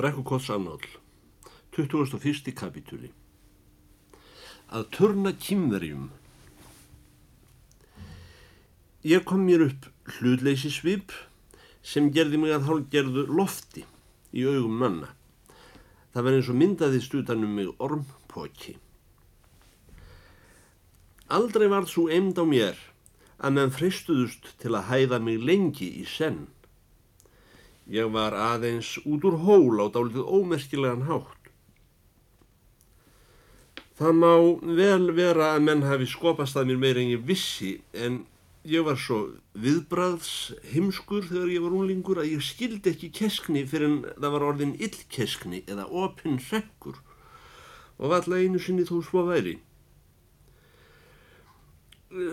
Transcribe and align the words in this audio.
Brekkukotts 0.00 0.48
annál, 0.48 0.80
21. 1.76 2.54
kapitúli. 2.56 3.10
Að 4.72 4.86
turna 4.96 5.34
kýmverjum. 5.36 6.06
Ég 9.04 9.26
kom 9.28 9.42
mér 9.44 9.66
upp 9.66 9.90
hlutleysi 10.14 10.70
svip 10.72 11.12
sem 11.84 12.08
gerði 12.16 12.40
mig 12.40 12.54
að 12.56 12.64
hálfgerðu 12.70 13.26
lofti 13.28 13.84
í 14.32 14.46
augum 14.48 14.78
manna. 14.80 15.10
Það 16.14 16.24
var 16.24 16.38
eins 16.38 16.48
og 16.48 16.58
myndaðist 16.62 17.16
utanum 17.20 17.52
mig 17.58 17.68
ormpóki. 17.76 18.78
Aldrei 21.28 21.68
var 21.68 21.90
svo 21.92 22.06
eimd 22.08 22.40
á 22.40 22.44
mér 22.48 22.80
að 23.36 23.58
menn 23.58 23.76
fristuðust 23.76 24.54
til 24.64 24.72
að 24.72 24.88
hæða 24.94 25.20
mig 25.28 25.44
lengi 25.44 25.92
í 26.00 26.08
senn. 26.08 26.46
Ég 27.90 28.10
var 28.14 28.36
aðeins 28.38 28.94
út 29.02 29.24
úr 29.26 29.40
hól 29.42 29.82
á 29.82 29.86
dálitið 29.90 30.28
ómerkilegan 30.30 31.08
hátt. 31.08 31.48
Það 33.98 34.12
má 34.16 34.34
vel 34.78 35.10
vera 35.16 35.54
að 35.56 35.64
menn 35.66 35.82
hafi 35.84 36.06
skopast 36.08 36.56
að 36.56 36.70
mér 36.70 36.78
meira 36.84 37.02
en 37.02 37.10
ég 37.16 37.24
vissi 37.26 37.72
en 37.92 38.22
ég 38.64 38.86
var 38.86 38.96
svo 39.00 39.18
viðbraðs 39.58 40.54
heimskur 40.70 41.26
þegar 41.26 41.50
ég 41.52 41.66
var 41.66 41.74
úlingur 41.76 42.22
að 42.22 42.30
ég 42.36 42.46
skildi 42.46 42.94
ekki 42.94 43.10
keskni 43.18 43.66
fyrir 43.68 43.88
en 43.88 43.98
það 44.14 44.34
var 44.36 44.46
orðin 44.52 44.76
illkeskni 44.78 45.64
eða 45.66 45.88
opinn 45.90 46.38
rekkur 46.46 47.02
og 47.98 48.06
var 48.06 48.22
alltaf 48.22 48.38
einu 48.38 48.62
sinni 48.62 48.86
þó 48.88 49.00
svo 49.04 49.26
væri. 49.28 49.58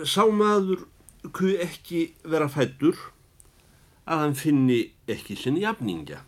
Sá 0.06 0.22
maður 0.30 0.86
kuð 1.34 1.60
ekki 1.66 2.12
vera 2.24 2.48
fættur 2.48 2.96
að 4.08 4.22
hann 4.24 4.36
finni 4.38 4.78
ekki 5.10 5.36
sinn 5.36 5.58
jafningja. 5.60 6.22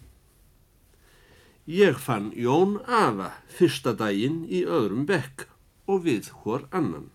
Ég 1.71 1.99
fann 2.03 2.31
Jón 2.37 2.79
Afa 2.85 3.31
fyrsta 3.57 3.95
daginn 3.97 4.43
í 4.49 4.63
öðrum 4.67 5.07
bekk 5.09 5.47
og 5.91 6.05
við 6.07 6.31
hór 6.43 6.67
annan. 6.71 7.09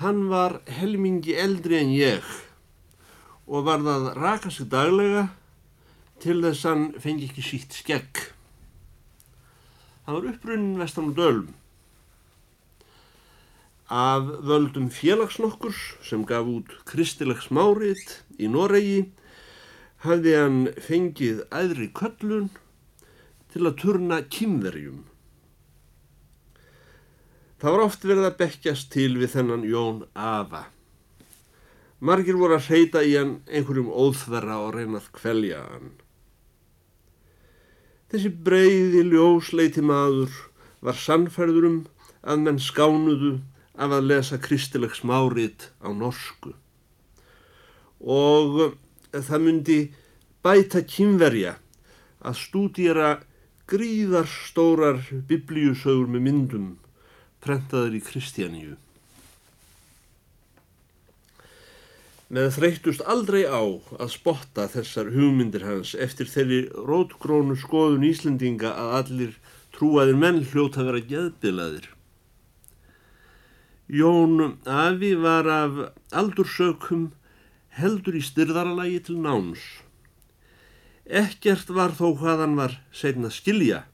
Hann 0.00 0.26
var 0.32 0.60
helmingi 0.78 1.36
eldri 1.40 1.80
en 1.80 1.92
ég 1.96 2.24
og 3.46 3.66
var 3.68 3.84
það 3.84 4.08
raka 4.18 4.50
sig 4.50 4.68
daglega 4.70 5.28
til 6.22 6.40
þess 6.44 6.66
hann 6.68 6.88
fengi 7.00 7.28
ekki 7.28 7.44
sítt 7.44 7.76
skegg. 7.76 8.24
Hann 10.06 10.18
var 10.18 10.32
upprunnin 10.32 10.80
vestan 10.80 11.12
og 11.12 11.18
dölum 11.18 11.54
Af 13.86 14.26
völdum 14.42 14.88
félagsnokkurs 14.90 15.96
sem 16.02 16.24
gaf 16.26 16.48
út 16.50 16.72
kristilegs 16.90 17.52
márið 17.54 18.02
í 18.42 18.48
Noregi 18.50 19.12
hafði 20.02 20.32
hann 20.34 20.58
fengið 20.82 21.44
æðri 21.54 21.92
köllun 21.94 22.48
til 23.54 23.62
að 23.62 23.78
turna 23.84 24.18
kýmverjum. 24.26 25.04
Það 27.62 27.72
var 27.72 27.84
oft 27.86 28.02
verið 28.04 28.26
að 28.26 28.38
bekkjast 28.42 28.90
til 28.92 29.12
við 29.20 29.36
þennan 29.36 29.62
Jón 29.70 30.02
Afa. 30.18 30.66
Margir 32.02 32.36
voru 32.36 32.58
að 32.58 32.66
hreyta 32.66 33.06
í 33.06 33.14
hann 33.14 33.38
einhverjum 33.46 33.88
óþverra 33.88 34.58
og 34.66 34.74
reynað 34.74 35.06
kvelja 35.14 35.62
hann. 35.62 35.94
Þessi 38.10 38.34
breyði 38.34 39.06
ljósleiti 39.08 39.82
maður 39.82 40.34
var 40.82 40.98
sannferður 40.98 41.70
um 41.70 41.84
að 42.26 42.42
menn 42.44 42.60
skánuðu 42.60 43.38
af 43.76 43.92
að 43.92 44.08
lesa 44.10 44.38
kristilegs 44.40 45.02
márið 45.04 45.68
á 45.84 45.88
norsku 45.92 46.54
og 48.00 48.58
eh, 48.64 49.22
það 49.22 49.44
myndi 49.44 49.78
bæta 50.44 50.82
kynverja 50.86 51.56
að 52.26 52.40
stúdýra 52.40 53.10
gríðarstórar 53.70 55.00
biblíusögur 55.28 56.10
með 56.10 56.26
myndum 56.26 56.66
prentaður 57.42 57.96
í 57.98 58.02
Kristjaníu. 58.02 58.76
Með 62.26 62.48
þreytust 62.56 63.04
aldrei 63.06 63.44
á 63.46 63.62
að 63.62 64.08
spotta 64.10 64.66
þessar 64.70 65.12
hugmyndir 65.14 65.66
hans 65.66 65.94
eftir 65.94 66.30
þeirri 66.30 66.64
rótgrónu 66.74 67.54
skoðun 67.58 68.06
Íslendinga 68.06 68.72
að 68.74 68.94
allir 69.00 69.36
trúaðir 69.76 70.18
menn 70.18 70.42
hljóta 70.50 70.86
vera 70.88 71.02
geðbilaðir. 71.06 71.95
Jón 73.88 74.58
Afi 74.66 75.14
var 75.14 75.46
af 75.46 75.74
aldursökum 76.10 77.12
heldur 77.78 78.16
í 78.18 78.22
styrðaralagi 78.24 78.98
til 79.06 79.20
náns. 79.22 79.62
Ekkert 81.06 81.70
var 81.70 81.94
þó 81.94 82.16
hvað 82.18 82.42
hann 82.42 82.56
var 82.58 82.74
segna 82.90 83.30
skilja, 83.30 83.84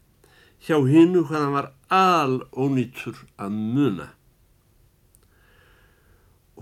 hjá 0.65 0.81
hinnu 0.89 1.27
hvað 1.29 1.45
hann 1.45 1.57
var 1.59 1.69
al 1.93 2.39
ónýtur 2.57 3.21
að 3.37 3.53
muna. 3.53 4.09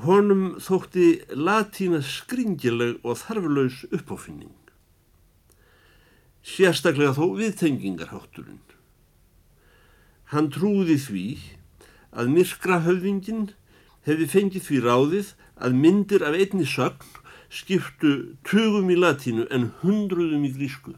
Honum 0.01 0.57
þótti 0.59 1.21
latína 1.31 2.01
skringileg 2.03 2.99
og 3.07 3.21
þarflaus 3.21 3.85
uppáfinning. 3.93 4.57
Sérstaklega 6.43 7.15
þó 7.15 7.37
viðtengingarhátturinn. 7.39 8.65
Hann 10.35 10.51
trúði 10.51 10.97
því 10.99 11.27
að 12.11 12.33
myrkra 12.35 12.81
höfðingin 12.87 13.51
hefði 14.07 14.27
fengið 14.33 14.67
því 14.67 14.81
ráðið 14.87 15.35
að 15.61 15.77
myndir 15.83 16.25
af 16.27 16.37
einni 16.39 16.67
sögn 16.67 17.19
skiptu 17.51 18.13
tögum 18.47 18.91
í 18.91 18.97
latínu 18.99 19.47
en 19.51 19.71
hundruðum 19.83 20.47
í 20.47 20.53
grísku. 20.55 20.95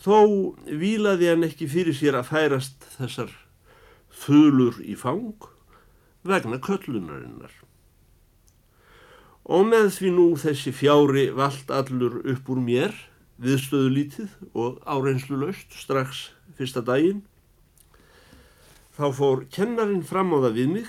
Þó 0.00 0.56
vílaði 0.64 1.28
hann 1.28 1.44
ekki 1.44 1.68
fyrir 1.68 1.96
sér 1.96 2.16
að 2.20 2.30
færast 2.30 2.86
þessar 2.96 3.32
þölur 4.22 4.78
í 4.80 4.94
fang 4.96 5.48
vegna 6.24 6.60
köllunarinnar. 6.62 7.52
Og 9.50 9.66
með 9.66 9.90
því 9.96 10.12
nú 10.14 10.26
þessi 10.38 10.72
fjári 10.76 11.28
vald 11.34 11.72
allur 11.74 12.20
upp 12.22 12.48
úr 12.52 12.60
mér, 12.62 12.94
viðstöðu 13.40 13.90
lítið 13.92 14.34
og 14.52 14.78
áreinslu 14.84 15.40
löst 15.40 15.74
strax 15.74 16.28
fyrsta 16.56 16.84
daginn, 16.84 17.24
Þá 19.00 19.06
fór 19.16 19.46
kennarin 19.48 20.02
fram 20.04 20.34
á 20.36 20.44
það 20.44 20.56
við 20.58 20.72
mig 20.74 20.88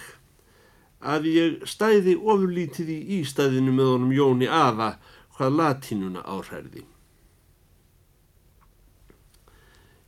að 0.99 1.27
ég 1.31 1.61
stæði 1.63 2.17
ofurlítið 2.19 2.89
í 2.91 2.97
ístæðinu 3.21 3.71
með 3.71 3.91
honum 3.93 4.09
Jóni 4.11 4.49
Afa 4.51 4.89
hvað 5.37 5.55
latínuna 5.55 6.23
áhærði. 6.27 6.83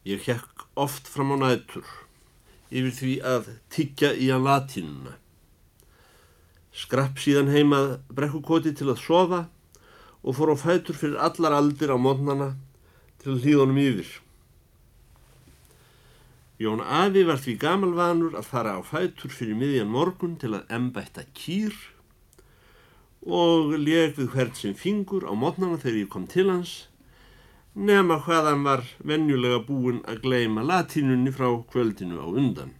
Ég 0.03 0.27
hekk 0.27 0.65
oft 0.75 1.07
fram 1.07 1.31
á 1.31 1.37
nætur 1.45 1.87
yfir 2.67 2.91
því 2.97 3.13
að 3.23 3.47
tiggja 3.71 4.11
í 4.19 4.27
hann 4.33 4.43
latínuna. 4.49 5.15
Skrapp 6.75 7.23
síðan 7.23 7.53
heimað 7.55 8.01
brekkukoti 8.11 8.75
til 8.75 8.89
að 8.91 8.99
sofa 9.05 9.41
og 10.19 10.35
fór 10.35 10.51
á 10.51 10.57
fætur 10.59 10.99
fyrir 10.99 11.23
allar 11.23 11.55
aldir 11.55 11.95
á 11.95 11.95
mótnana 11.95 12.51
til 13.23 13.39
hlýðunum 13.39 13.79
yfir. 13.79 14.11
Jón 16.61 16.83
Afi 16.85 17.23
var 17.25 17.39
því 17.41 17.55
gamalvanur 17.63 18.35
að 18.37 18.45
fara 18.45 18.75
á 18.77 18.81
fætur 18.85 19.31
fyrir 19.33 19.57
miðjan 19.57 19.89
morgun 19.89 20.35
til 20.37 20.51
að 20.53 20.69
embætta 20.75 21.25
kýr 21.33 21.73
og 23.25 23.73
leg 23.79 24.13
við 24.19 24.29
hvert 24.35 24.59
sem 24.59 24.75
fingur 24.77 25.25
á 25.25 25.33
mótnana 25.33 25.79
þegar 25.81 26.03
ég 26.03 26.11
kom 26.13 26.27
til 26.29 26.51
hans 26.51 26.73
nema 27.73 28.19
hvaðan 28.21 28.61
var 28.67 28.83
venjulega 29.01 29.63
búin 29.65 30.03
að 30.05 30.21
gleima 30.27 30.61
latínunni 30.61 31.33
frá 31.33 31.49
kvöldinu 31.71 32.21
á 32.21 32.27
undan. 32.29 32.75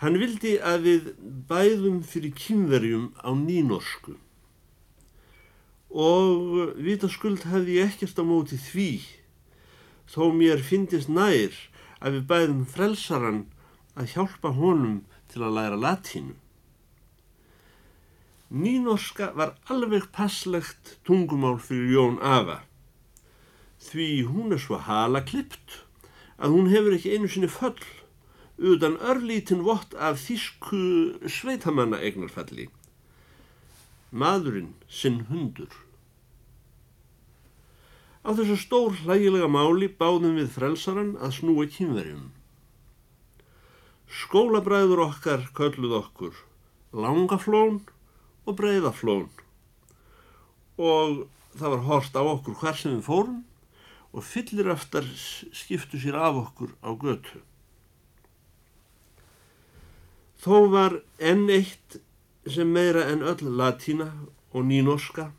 Hann 0.00 0.16
vildi 0.20 0.56
að 0.60 0.88
við 0.88 1.10
bæðum 1.48 2.00
fyrir 2.04 2.32
kynverjum 2.36 3.10
á 3.20 3.32
nýnorsku 3.36 4.16
og 5.92 6.76
vitaskuld 6.80 7.44
hefði 7.48 7.78
ég 7.78 7.92
ekkert 7.92 8.20
á 8.20 8.24
móti 8.24 8.56
því 8.60 8.90
þó 10.10 10.32
mér 10.34 10.62
finnist 10.62 11.10
nær 11.12 11.54
að 12.00 12.18
við 12.18 12.26
bæðum 12.30 12.64
frelsaran 12.70 13.44
að 13.96 14.12
hjálpa 14.14 14.52
honum 14.56 14.98
til 15.32 15.42
að 15.42 15.56
læra 15.58 15.80
latínu. 15.80 16.36
Nýnorska 18.46 19.32
var 19.34 19.56
alveg 19.72 20.06
passlegt 20.14 20.96
tungumál 21.04 21.58
fyrir 21.58 21.90
Jón 21.96 22.20
Afa 22.22 22.60
því 23.86 24.08
hún 24.30 24.54
er 24.54 24.60
svo 24.62 24.78
halaklipt 24.82 25.82
að 26.38 26.54
hún 26.54 26.70
hefur 26.70 26.96
ekki 26.96 27.14
einu 27.14 27.30
sinni 27.30 27.50
föll 27.50 27.82
utan 28.56 28.96
örlítin 29.12 29.64
vott 29.66 29.94
af 29.94 30.20
þísku 30.24 30.80
sveitamanna 31.28 32.00
eignarfalli. 32.00 32.68
Maðurinn 34.10 34.72
sinn 34.88 35.26
hundur. 35.30 35.72
Á 38.26 38.34
þessu 38.34 38.56
stór 38.58 38.96
hlægilega 39.04 39.46
máli 39.46 39.86
báðum 39.86 40.32
við 40.40 40.48
frelsaran 40.56 41.12
að 41.22 41.36
snúa 41.36 41.68
kynverjum. 41.70 42.24
Skólabræður 44.10 45.04
okkar 45.04 45.44
kölluð 45.54 45.94
okkur 46.00 46.40
langaflón 46.90 47.84
og 48.46 48.56
breyðaflón 48.58 49.28
og 50.76 51.22
það 51.54 51.72
var 51.76 51.84
hort 51.86 52.18
á 52.18 52.22
okkur 52.26 52.58
hver 52.64 52.80
sem 52.80 52.96
við 52.96 53.06
fórum 53.06 53.38
og 54.10 54.26
fyllir 54.26 54.72
eftir 54.74 55.06
skiptu 55.54 56.02
sér 56.02 56.18
af 56.18 56.42
okkur 56.42 56.74
á 56.82 56.90
götu. 56.98 57.44
Þó 60.42 60.66
var 60.74 60.98
enn 61.22 61.46
eitt 61.46 62.00
sem 62.42 62.74
meira 62.74 63.06
en 63.12 63.22
öll 63.22 63.54
latína 63.54 64.10
og 64.50 64.66
nýnorska 64.66 65.30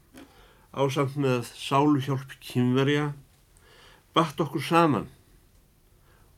ásamt 0.74 1.16
með 1.20 1.48
sáluhjálp 1.56 2.36
kynverja 2.44 3.12
batt 4.16 4.40
okkur 4.42 4.64
saman 4.64 5.08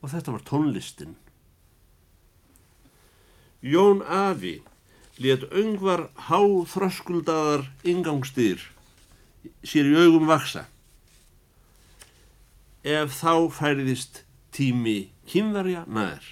og 0.00 0.12
þetta 0.12 0.34
var 0.34 0.44
tónlistin. 0.48 1.16
Jón 3.60 4.00
Afi 4.06 4.60
let 5.20 5.44
öngvar 5.52 6.08
háþröskuldaðar 6.30 7.66
ingangstýr 7.84 8.62
sér 9.64 9.90
í 9.90 9.96
augum 10.00 10.28
vaksa. 10.30 10.64
Ef 12.80 13.12
þá 13.20 13.52
færiðist 13.52 14.22
tími 14.56 15.10
kynverja 15.28 15.84
nær. 15.84 16.24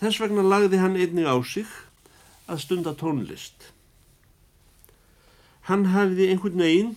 Þess 0.00 0.20
vegna 0.22 0.44
lagði 0.44 0.80
hann 0.80 0.96
einnig 0.96 1.28
á 1.28 1.36
sig 1.44 1.68
að 2.48 2.64
stunda 2.64 2.96
tónlist. 2.96 3.73
Hann 5.68 5.90
hafði 5.94 6.28
einhvern 6.30 6.60
veginn 6.60 6.94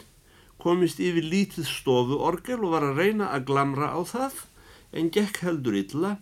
komist 0.60 1.00
yfir 1.00 1.24
lítið 1.24 1.68
stofu 1.70 2.18
orgel 2.30 2.64
og 2.66 2.74
var 2.76 2.86
að 2.90 3.02
reyna 3.02 3.30
að 3.32 3.46
glamra 3.52 3.94
á 3.96 4.02
það 4.08 4.42
en 4.98 5.12
gekk 5.16 5.44
heldur 5.46 5.78
illa 5.80 6.18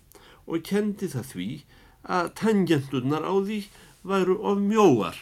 og 0.45 0.65
kendi 0.67 1.09
það 1.09 1.31
því 1.31 1.47
að 2.17 2.33
tangjenturnar 2.41 3.25
á 3.25 3.33
því 3.33 3.59
væru 4.05 4.35
of 4.45 4.61
mjóar. 4.61 5.17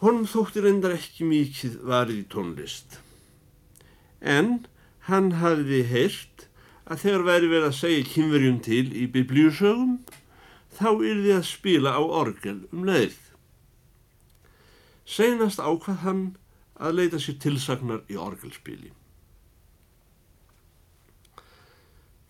Honum 0.00 0.24
þótti 0.28 0.64
reyndar 0.64 0.96
ekki 0.96 1.26
mikið 1.28 1.76
varið 1.88 2.22
í 2.22 2.26
tónlist. 2.32 2.98
En 4.20 4.64
hann 5.08 5.34
hafði 5.40 5.82
heyrt 5.88 6.46
að 6.88 7.04
þegar 7.04 7.26
væri 7.28 7.52
verið 7.52 7.68
að 7.68 7.78
segja 7.80 8.08
kynverjum 8.12 8.58
til 8.64 8.86
í 8.92 9.04
biblíusögum 9.12 9.98
þá 10.76 10.88
yrði 10.96 11.36
að 11.36 11.46
spila 11.48 11.94
á 11.96 12.02
orgel 12.02 12.58
um 12.72 12.88
leið. 12.88 13.23
Seinast 15.04 15.60
ákvað 15.60 16.02
hann 16.04 16.22
að 16.80 16.98
leita 16.98 17.20
sér 17.20 17.36
tilsagnar 17.42 18.02
í 18.08 18.16
orgelspili. 18.18 18.92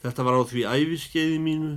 Þetta 0.05 0.26
var 0.26 0.37
á 0.37 0.43
því 0.44 0.67
æfiskeiði 0.69 1.41
mínu 1.41 1.75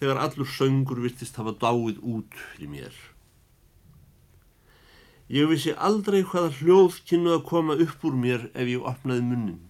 þegar 0.00 0.18
allur 0.24 0.48
söngur 0.48 1.02
virtist 1.04 1.36
hafa 1.38 1.52
dáið 1.60 2.00
út 2.02 2.34
fyrir 2.34 2.72
mér. 2.72 2.94
Ég 5.30 5.46
vissi 5.46 5.76
aldrei 5.78 6.24
hvaða 6.26 6.50
hljóð 6.56 6.96
kynnu 7.06 7.36
að 7.36 7.44
koma 7.46 7.76
upp 7.84 8.06
úr 8.08 8.16
mér 8.18 8.48
ef 8.50 8.66
ég 8.66 8.82
opnaði 8.82 9.22
munnin. 9.28 9.60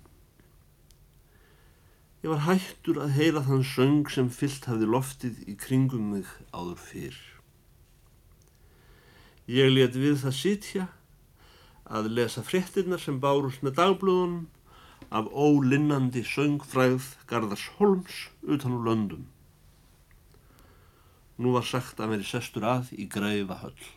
Ég 2.23 2.33
var 2.33 2.47
hættur 2.47 3.03
að 3.03 3.13
heyra 3.19 3.43
þann 3.45 3.67
söng 3.69 4.09
sem 4.13 4.31
fyllt 4.33 4.71
hafði 4.71 4.89
loftið 4.95 5.43
í 5.51 5.59
kringum 5.61 6.15
mig 6.15 6.33
áður 6.53 6.81
fyrr. 6.87 7.21
Ég 9.49 9.71
let 9.73 9.97
við 9.97 10.21
það 10.21 10.37
sitja 10.37 10.89
að 11.91 12.11
lesa 12.15 12.43
fréttinnar 12.47 13.01
sem 13.03 13.19
bárust 13.23 13.65
með 13.65 13.79
dagblöðunum 13.81 14.49
af 15.11 15.31
ólinnandi 15.33 16.23
söngfræð 16.27 17.15
Garðars 17.27 17.67
Holms 17.79 18.29
utan 18.43 18.77
úr 18.77 18.85
löndum. 18.87 19.25
Nú 21.41 21.55
var 21.57 21.65
sagt 21.65 21.99
að 21.99 22.15
veri 22.15 22.29
sestur 22.29 22.67
að 22.69 22.93
í 22.95 23.09
greiða 23.11 23.57
höll. 23.63 23.89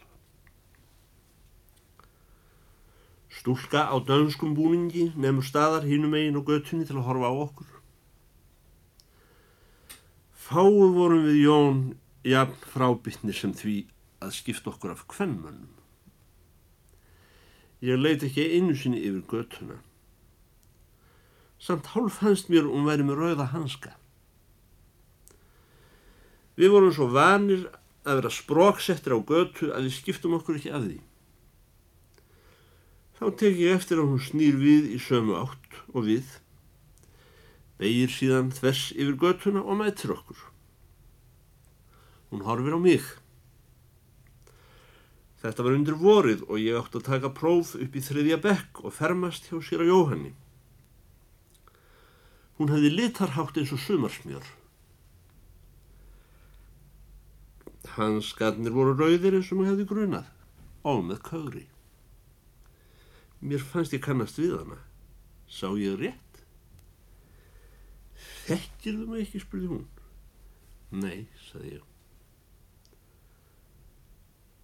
Stúlka 3.33 3.85
á 3.91 3.95
dönskum 3.99 4.53
búningi 4.55 5.11
nefnur 5.13 5.45
staðar 5.45 5.85
hínum 5.85 6.13
eigin 6.15 6.39
og 6.39 6.47
göttunni 6.47 6.87
til 6.87 6.97
að 6.97 7.07
horfa 7.09 7.29
á 7.29 7.33
okkur. 7.45 7.69
Fáu 10.33 10.93
vorum 10.95 11.25
við 11.27 11.41
Jón 11.43 11.81
jafn 12.23 12.69
frábytni 12.73 13.35
sem 13.35 13.53
því 13.57 13.77
að 14.23 14.35
skipta 14.37 14.71
okkur 14.71 14.93
af 14.93 15.05
kvennmönnum. 15.11 15.71
Ég 17.83 17.99
leiti 17.99 18.29
ekki 18.29 18.45
einu 18.55 18.75
sinni 18.79 19.01
yfir 19.03 19.25
göttuna. 19.27 19.81
Samt 21.59 21.91
hálf 21.91 22.19
fannst 22.21 22.51
mér 22.51 22.67
um 22.67 22.87
væri 22.87 23.03
með 23.03 23.19
rauða 23.19 23.49
hanska. 23.51 23.95
Við 26.55 26.71
vorum 26.71 26.93
svo 26.95 27.09
vanir 27.11 27.65
að 28.03 28.19
vera 28.19 28.31
spróksettir 28.31 29.15
á 29.15 29.19
götu 29.19 29.71
að 29.71 29.87
við 29.87 29.97
skiptum 29.97 30.35
okkur 30.37 30.59
ekki 30.59 30.71
af 30.75 30.85
því. 30.85 30.99
Þá 33.19 33.25
tek 33.39 33.59
ég 33.59 33.75
eftir 33.77 34.01
að 34.01 34.09
hún 34.11 34.23
snýr 34.23 34.59
við 34.59 34.89
í 34.95 34.99
sömu 34.99 35.37
átt 35.39 35.77
og 35.93 36.07
við, 36.07 36.27
begir 37.79 38.11
síðan 38.11 38.51
þvers 38.55 38.89
yfir 38.95 39.19
götuna 39.19 39.63
og 39.63 39.79
mætir 39.79 40.11
okkur. 40.15 40.39
Hún 42.31 42.43
horfir 42.47 42.75
á 42.75 42.79
mig. 42.79 43.05
Þetta 45.43 45.63
var 45.65 45.75
undir 45.75 45.97
vorið 45.99 46.45
og 46.47 46.59
ég 46.61 46.77
átti 46.79 47.01
að 47.01 47.07
taka 47.09 47.33
próf 47.35 47.73
upp 47.75 47.95
í 47.99 48.03
þriðja 48.03 48.37
bekk 48.45 48.79
og 48.87 48.95
fermast 48.95 49.49
hjá 49.49 49.57
sér 49.59 49.83
á 49.83 49.91
Jóhanni. 49.91 50.31
Hún 52.55 52.71
hefði 52.71 52.93
litarhátt 52.93 53.59
eins 53.59 53.73
og 53.75 53.81
sumarsmjör. 53.83 54.47
Hans 57.97 58.31
skarnir 58.31 58.71
voru 58.71 58.95
rauðir 58.95 59.35
eins 59.35 59.51
og 59.51 59.59
maður 59.59 59.73
hefði 59.73 59.89
grunað, 59.91 60.31
og 60.87 61.03
með 61.09 61.23
kauri. 61.27 61.67
Mér 63.43 63.67
fannst 63.67 63.93
ég 63.93 64.03
kannast 64.05 64.39
við 64.39 64.55
hana. 64.61 64.79
Sá 65.51 65.67
ég 65.75 65.99
rétt? 65.99 66.43
Þekkir 68.47 69.01
þú 69.01 69.09
mig 69.09 69.25
ekki, 69.25 69.43
spurði 69.43 69.73
hún. 69.75 69.89
Nei, 71.03 71.25
saði 71.49 71.75
ég. 71.81 71.89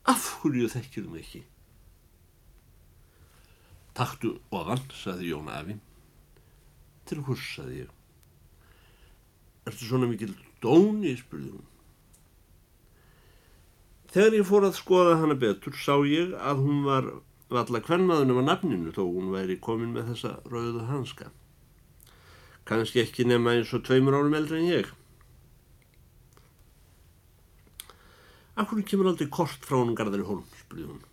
Af 0.10 0.26
hverju 0.42 0.70
þú 0.74 1.06
mig 1.12 1.24
ekki? 1.24 1.44
Takktu 3.98 4.36
ofan, 4.56 4.82
saði 4.96 5.32
Jón 5.34 5.50
Afi. 5.52 5.76
Til 7.10 7.24
hvers, 7.26 7.48
saði 7.56 7.84
ég. 7.84 7.96
Ertu 9.70 9.86
svona 9.86 10.08
mikil 10.10 10.32
dóni, 10.64 11.14
spurði 11.20 11.52
hún. 11.54 11.66
Þegar 14.10 14.38
ég 14.40 14.48
fór 14.50 14.66
að 14.66 14.78
skoða 14.80 15.18
hana 15.22 15.36
betur 15.38 15.76
sá 15.78 16.00
ég 16.10 16.32
að 16.34 16.64
hún 16.66 16.80
var 16.88 17.10
valla 17.54 17.82
kvennmaðunum 17.86 18.42
á 18.42 18.44
nafninu 18.48 18.94
þó 18.96 19.04
hún 19.04 19.30
væri 19.34 19.60
komin 19.62 19.94
með 19.94 20.14
þessa 20.14 20.32
rauðu 20.50 20.86
hanska. 20.90 21.30
Kanski 22.66 23.04
ekki 23.04 23.28
nema 23.30 23.58
eins 23.58 23.74
og 23.74 23.84
tveimur 23.86 24.18
árum 24.18 24.38
eldri 24.38 24.64
en 24.64 24.72
ég. 24.72 24.90
Akkur 28.60 28.82
kemur 28.84 29.08
aldrei 29.08 29.30
kort 29.32 29.64
frá 29.64 29.78
honum 29.80 29.96
Garðari 29.96 30.26
Holm, 30.28 30.44
spurði 30.60 30.90
hún. 30.90 31.04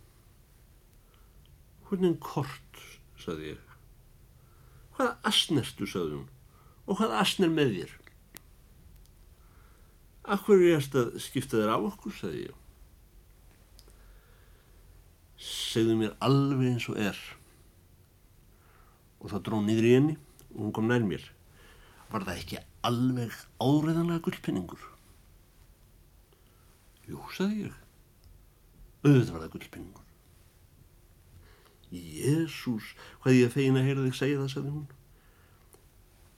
Hvernig 1.87 2.17
kort, 2.19 2.81
saði 3.23 3.53
ég. 3.53 3.77
Hvaða 4.97 5.13
asnertu, 5.31 5.87
saði 5.87 6.17
hún, 6.17 6.27
og 6.89 6.99
hvaða 6.99 7.21
asner 7.23 7.53
með 7.53 7.77
þér? 7.77 7.93
Akkur 10.37 10.59
er 10.59 10.73
ég 10.73 10.89
að 10.91 11.21
skipta 11.23 11.61
þér 11.61 11.71
á 11.71 11.79
okkur, 11.79 12.17
saði 12.19 12.49
ég. 12.49 12.57
Segðu 15.47 16.01
mér 16.01 16.17
alveg 16.25 16.73
eins 16.73 16.89
og 16.91 16.99
er. 16.99 17.23
Og 19.23 19.31
það 19.31 19.47
dró 19.47 19.63
niður 19.63 19.87
í 19.87 19.95
henni 20.01 20.19
og 20.57 20.61
hún 20.65 20.75
kom 20.75 20.91
nær 20.91 21.07
mér. 21.07 21.23
Var 22.11 22.27
það 22.27 22.43
ekki 22.43 22.63
alveg 22.91 23.39
áriðanlega 23.63 24.25
gullpenningur? 24.27 24.96
Jú, 27.07 27.23
sagði 27.35 27.69
ég. 27.69 27.79
Auðvitað 29.07 29.33
var 29.37 29.45
það 29.45 29.53
gullpenningur. 29.55 30.07
Jésús, 31.97 32.93
hvað 33.23 33.37
ég 33.39 33.53
feina 33.55 33.81
að 33.81 33.89
heyra 33.89 34.07
þig 34.09 34.17
segja 34.19 34.39
það, 34.41 34.53
sagði 34.53 34.73
hún. 34.75 34.87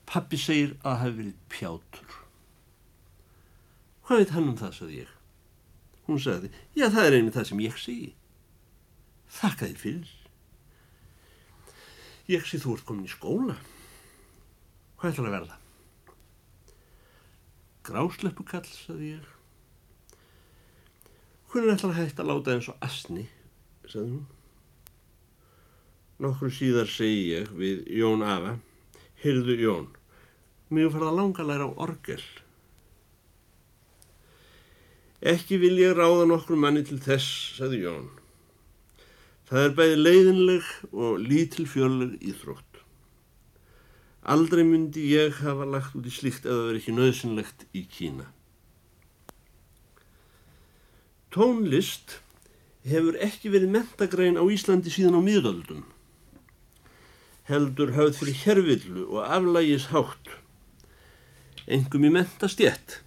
Pappi 0.09 0.41
segir 0.41 0.75
að 0.77 0.83
það 0.85 1.01
hefði 1.03 1.19
verið 1.23 1.39
pjátur. 1.55 2.19
Hvað 4.09 4.21
veit 4.23 4.35
hann 4.37 4.51
um 4.53 4.59
það, 4.61 4.75
sagði 4.77 5.01
ég. 5.03 5.15
Hún 6.09 6.21
sagði, 6.25 6.53
já 6.77 6.87
það 6.89 7.07
er 7.07 7.17
einnig 7.19 7.35
það 7.37 7.49
sem 7.51 7.65
ég 7.65 7.81
segi. 7.81 8.13
Þakka 9.39 9.67
þér 9.69 9.81
fyrir. 9.83 10.15
Ég 12.29 12.47
sé 12.49 12.61
þú 12.61 12.77
ert 12.77 12.87
komin 12.89 13.09
í 13.09 13.13
skóla. 13.13 13.57
Hvað 15.01 15.13
ætlar 15.15 15.29
að 15.29 15.37
verða? 15.39 15.59
Grásleppukall, 17.89 18.65
sagði 18.69 19.13
ég. 19.15 19.35
Hvernig 21.49 21.79
ætlar 21.79 21.97
hægt 21.97 22.19
að 22.21 22.29
láta 22.29 22.53
eins 22.53 22.67
og 22.69 22.83
asni, 22.85 23.23
sagði 23.89 24.19
hún. 24.19 24.27
Nokkru 26.21 26.51
síðar 26.53 26.91
segi 26.93 27.23
ég 27.31 27.49
við 27.57 27.87
Jón 28.01 28.25
Afa, 28.27 28.59
Hyrðu 29.23 29.57
Jón, 29.57 29.89
mjög 30.69 30.93
farið 30.97 31.09
að 31.09 31.19
langa 31.23 31.47
læra 31.49 31.71
á 31.71 31.79
orgel. 31.87 32.21
Ekki 35.33 35.57
vil 35.63 35.75
ég 35.81 35.97
ráða 35.97 36.29
nokkru 36.29 36.61
manni 36.61 36.85
til 36.87 37.01
þess, 37.03 37.57
sagði 37.57 37.81
Jón. 37.87 38.09
Það 39.49 39.65
er 39.65 39.77
bæði 39.79 40.01
leiðinleg 40.05 40.73
og 40.93 41.23
lítilfjörleg 41.25 42.19
íþrótt. 42.29 42.83
Aldrei 44.29 44.67
myndi 44.69 45.09
ég 45.15 45.41
hafa 45.41 45.65
lagt 45.65 45.97
út 45.97 46.05
í 46.05 46.13
slíkt 46.13 46.45
eða 46.45 46.67
verið 46.69 46.83
ekki 46.83 46.95
nöðsynlegt 46.99 47.65
í 47.73 47.89
Kína. 47.89 48.29
Tónlist 51.29 52.23
hefur 52.89 53.17
ekki 53.21 53.51
verið 53.53 53.73
mentagrein 53.75 54.39
á 54.41 54.45
Íslandi 54.49 54.89
síðan 54.89 55.19
á 55.21 55.23
miðöldum. 55.27 55.83
Heldur 57.49 57.93
hafð 57.97 58.23
fyrir 58.23 58.39
hervillu 58.45 59.05
og 59.13 59.27
aflægis 59.27 59.91
hátt. 59.93 60.31
Engum 61.69 62.07
í 62.09 62.13
mentastjett. 62.15 63.03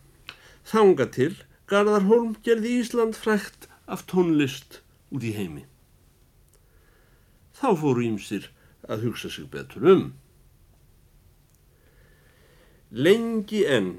Þanga 0.70 1.08
til 1.16 1.34
Garðar 1.66 2.06
Holm 2.06 2.36
gerði 2.46 2.76
Ísland 2.84 3.18
frækt 3.18 3.66
af 3.90 4.06
tónlist 4.12 4.84
út 5.10 5.26
í 5.26 5.34
heimi. 5.34 5.66
Þá 7.58 7.74
fóru 7.82 8.06
ímsir 8.06 8.52
að 8.86 9.08
hugsa 9.08 9.34
sig 9.34 9.50
betur 9.50 9.90
um. 9.96 10.06
Lengi 12.94 13.66
enn 13.66 13.92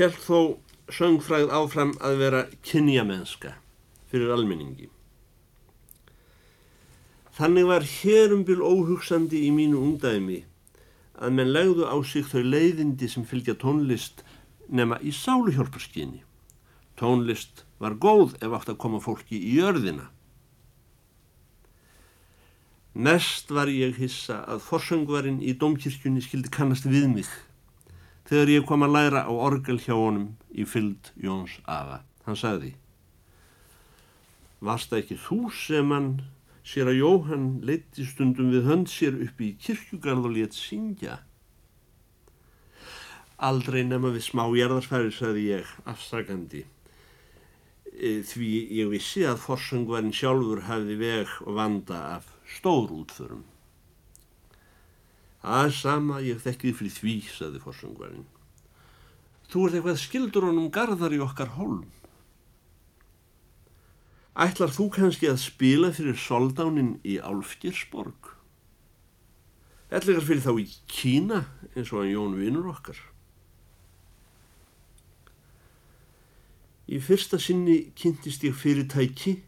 held 0.00 0.16
þó 0.24 0.40
söngfræð 0.88 1.52
áfram 1.60 1.92
að 2.00 2.20
vera 2.24 2.44
kynjamenska 2.64 3.56
fyrir 4.16 4.32
almenningi. 4.32 4.88
Þannig 7.36 7.66
var 7.68 7.84
hérumbil 7.84 8.62
óhugsandi 8.64 9.42
í 9.44 9.52
mínu 9.52 9.76
ungdæmi 9.76 10.38
að 11.20 11.34
menn 11.36 11.52
legðu 11.52 11.84
á 11.84 11.96
sig 12.00 12.24
þau 12.24 12.40
leiðindi 12.40 13.08
sem 13.12 13.26
fylgja 13.28 13.52
tónlist 13.60 14.22
nema 14.72 14.96
í 15.04 15.12
sáluhjálparskyni. 15.12 16.22
Tónlist 16.96 17.66
var 17.76 17.98
góð 18.00 18.38
ef 18.40 18.56
átt 18.56 18.72
að 18.72 18.80
koma 18.80 19.02
fólki 19.04 19.36
í 19.36 19.58
jörðina. 19.58 20.08
Mest 22.96 23.52
var 23.52 23.68
ég 23.68 24.00
hissa 24.00 24.40
að 24.48 24.64
forsöngvarinn 24.64 25.42
í 25.44 25.52
domkirkjunni 25.60 26.24
skildi 26.24 26.48
kannast 26.48 26.88
við 26.88 27.10
mig 27.12 27.28
þegar 28.26 28.54
ég 28.54 28.64
kom 28.66 28.82
að 28.82 28.96
læra 28.96 29.26
á 29.28 29.32
orgel 29.36 29.76
hjá 29.76 29.92
honum 29.92 30.30
í 30.56 30.64
fylld 30.64 31.12
Jóns 31.20 31.60
Afa. 31.68 32.00
Hann 32.24 32.40
sagði 32.40 32.72
Varst 34.64 34.92
það 34.92 35.02
ekki 35.02 35.18
þú 35.20 35.38
sem 35.52 35.92
hann 35.92 36.10
sér 36.66 36.90
að 36.90 37.00
Jóhann 37.00 37.48
leiti 37.66 38.06
stundum 38.08 38.50
við 38.54 38.68
hönd 38.70 38.90
sér 38.90 39.18
upp 39.26 39.40
í 39.42 39.52
kirkjugarð 39.60 40.30
og 40.30 40.36
létt 40.36 40.56
syngja? 40.56 41.20
Aldrei 43.36 43.82
nema 43.84 44.14
við 44.14 44.24
smá 44.30 44.46
jarðarfæri, 44.56 45.12
sagði 45.12 45.42
ég, 45.50 45.74
afsakandi. 45.84 46.62
E, 47.92 48.22
því 48.24 48.48
ég 48.78 48.88
vissi 48.92 49.26
að 49.28 49.42
forsöngvarinn 49.44 50.14
sjálfur 50.16 50.64
hafði 50.68 50.96
veg 51.00 51.34
og 51.44 51.58
vanda 51.58 52.00
af 52.16 52.30
stór 52.56 52.88
útförum. 52.96 53.44
Það 55.44 55.66
er 55.66 55.76
sama 55.76 56.22
ég 56.24 56.40
þekkið 56.42 56.78
fyrir 56.80 56.96
því, 56.96 57.16
saði 57.30 57.60
forsöngvarinn. 57.62 58.24
Þú 59.46 59.66
ert 59.66 59.76
eitthvað 59.78 60.00
skildur 60.02 60.48
honum 60.48 60.72
garðar 60.74 61.14
í 61.14 61.20
okkar 61.22 61.52
hólm. 61.54 61.84
Ætlar 64.36 64.68
þú 64.68 64.90
kannski 64.92 65.30
að 65.30 65.38
spila 65.40 65.88
fyrir 65.96 66.18
soldánin 66.20 66.96
í 67.08 67.16
Álfgirsborg? 67.24 68.34
Ætlar 69.88 70.20
fyrir 70.26 70.42
þá 70.44 70.52
í 70.60 70.66
Kína 70.92 71.38
eins 71.72 71.92
og 71.94 72.02
að 72.02 72.10
Jón 72.12 72.36
vinur 72.36 72.68
okkar. 72.74 72.98
Í 76.86 77.00
fyrsta 77.02 77.40
sinni 77.40 77.78
kynntist 77.96 78.44
ég 78.46 78.54
fyrirtæki 78.60 79.38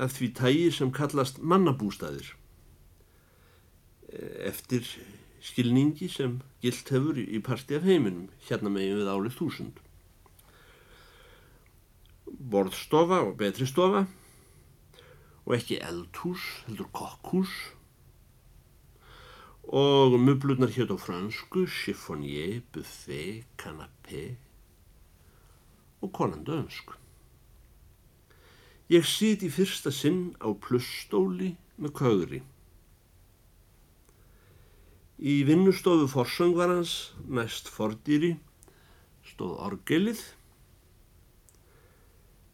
af 0.00 0.16
því 0.16 0.28
tægi 0.40 0.68
sem 0.74 0.90
kallast 0.92 1.38
mannabústæðir 1.38 2.34
eftir 4.42 4.86
skilningi 5.40 6.08
sem 6.10 6.40
gilt 6.62 6.90
hefur 6.92 7.18
í 7.20 7.38
parti 7.44 7.78
af 7.78 7.86
heiminum 7.86 8.28
hérna 8.48 8.72
megin 8.72 8.98
við 8.98 9.12
árið 9.12 9.36
þúsund. 9.38 9.78
Borðstofa 12.40 13.18
og 13.26 13.34
betri 13.36 13.66
stofa 13.68 14.06
og 15.44 15.52
ekki 15.56 15.76
eldhús, 15.84 16.40
heldur 16.64 16.88
kokkhús 16.96 17.52
og 19.70 20.16
möblurnar 20.16 20.72
hétt 20.72 20.88
á 20.88 20.96
fransku, 20.96 21.66
chiffonier, 21.68 22.62
buffet, 22.72 23.44
canapé 23.60 24.38
og 26.00 26.12
konandu 26.16 26.56
önsku. 26.56 26.96
Ég 28.90 29.04
sýt 29.04 29.44
í 29.44 29.52
fyrsta 29.52 29.92
sinn 29.94 30.32
á 30.40 30.48
plusstóli 30.50 31.52
með 31.76 31.92
kaugri. 32.00 32.40
Í 35.20 35.44
vinnustofu 35.44 36.08
forsöngvarans, 36.08 37.12
næst 37.28 37.68
fordýri, 37.68 38.38
stóð 39.28 39.60
orgelið, 39.68 40.24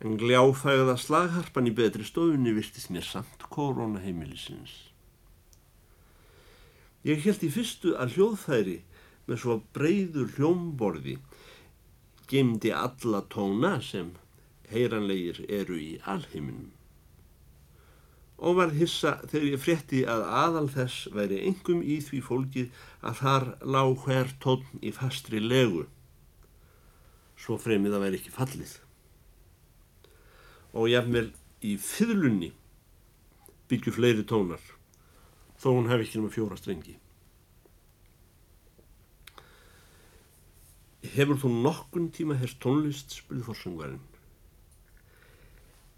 en 0.04 0.18
gljáfægða 0.20 0.96
slagharpan 1.00 1.70
í 1.70 1.72
betri 1.76 2.04
stofunni 2.04 2.52
virtist 2.56 2.90
mér 2.92 3.06
samt 3.06 3.46
koronaheimilisins. 3.52 4.74
Ég 7.06 7.22
held 7.24 7.44
í 7.46 7.50
fyrstu 7.54 7.94
að 7.96 8.16
hljóðfæri 8.16 8.76
með 9.26 9.42
svo 9.42 9.58
breyður 9.76 10.32
hljómborði 10.36 11.16
gemdi 12.30 12.72
alla 12.74 13.22
tóna 13.32 13.76
sem 13.80 14.12
heyranlegir 14.72 15.44
eru 15.48 15.78
í 15.80 15.92
alheiminum. 16.04 16.72
Og 18.36 18.58
var 18.58 18.74
hissa 18.76 19.14
þegar 19.30 19.46
ég 19.48 19.62
frétti 19.62 20.02
að 20.12 20.26
aðal 20.42 20.66
þess 20.74 21.06
væri 21.14 21.38
engum 21.48 21.80
í 21.80 22.02
því 22.04 22.20
fólkið 22.26 22.82
að 23.00 23.20
þar 23.22 23.46
lág 23.64 23.94
hver 24.04 24.34
tónn 24.42 24.82
í 24.84 24.92
fastri 24.92 25.40
legu. 25.40 25.86
Svo 27.40 27.56
fremið 27.60 27.96
að 27.96 28.04
væri 28.04 28.20
ekki 28.20 28.34
fallið 28.34 28.74
og 30.76 30.90
jafnvel 30.92 31.30
í 31.64 31.74
fyrlunni 31.80 32.52
byggju 33.70 33.96
fleiri 33.96 34.26
tónar 34.28 34.62
þó 35.60 35.70
hún 35.72 35.90
hef 35.90 36.04
ekki 36.04 36.20
náma 36.20 36.34
fjóra 36.36 36.60
strengi 36.60 36.98
Hefur 41.06 41.38
þú 41.38 41.48
nokkun 41.62 42.10
tíma 42.12 42.34
hérst 42.40 42.58
tónlist 42.60 43.14
spurði 43.20 43.46
fórsöngvarinn 43.46 44.02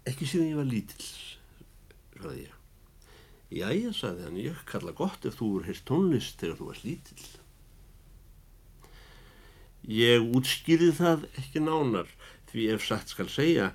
Ekki 0.07 0.27
síðan 0.29 0.51
ég 0.51 0.59
var 0.61 0.69
lítils 0.69 1.39
sagði 2.19 2.45
ég. 2.45 2.55
Jæja, 3.49 3.91
sagði 3.95 4.25
hann, 4.27 4.39
ég 4.43 4.63
kalla 4.69 4.93
gott 4.95 5.25
ef 5.25 5.39
þú 5.39 5.51
er 5.59 5.69
hérst 5.69 5.85
tónlist 5.89 6.41
þegar 6.41 6.59
þú 6.59 6.67
varst 6.69 6.85
lítill. 6.85 7.29
Ég 9.89 10.27
útskýði 10.37 10.91
það 10.99 11.25
ekki 11.39 11.63
nánar 11.63 12.11
því 12.51 12.67
ef 12.75 12.85
satt 12.85 13.13
skal 13.13 13.29
segja 13.31 13.71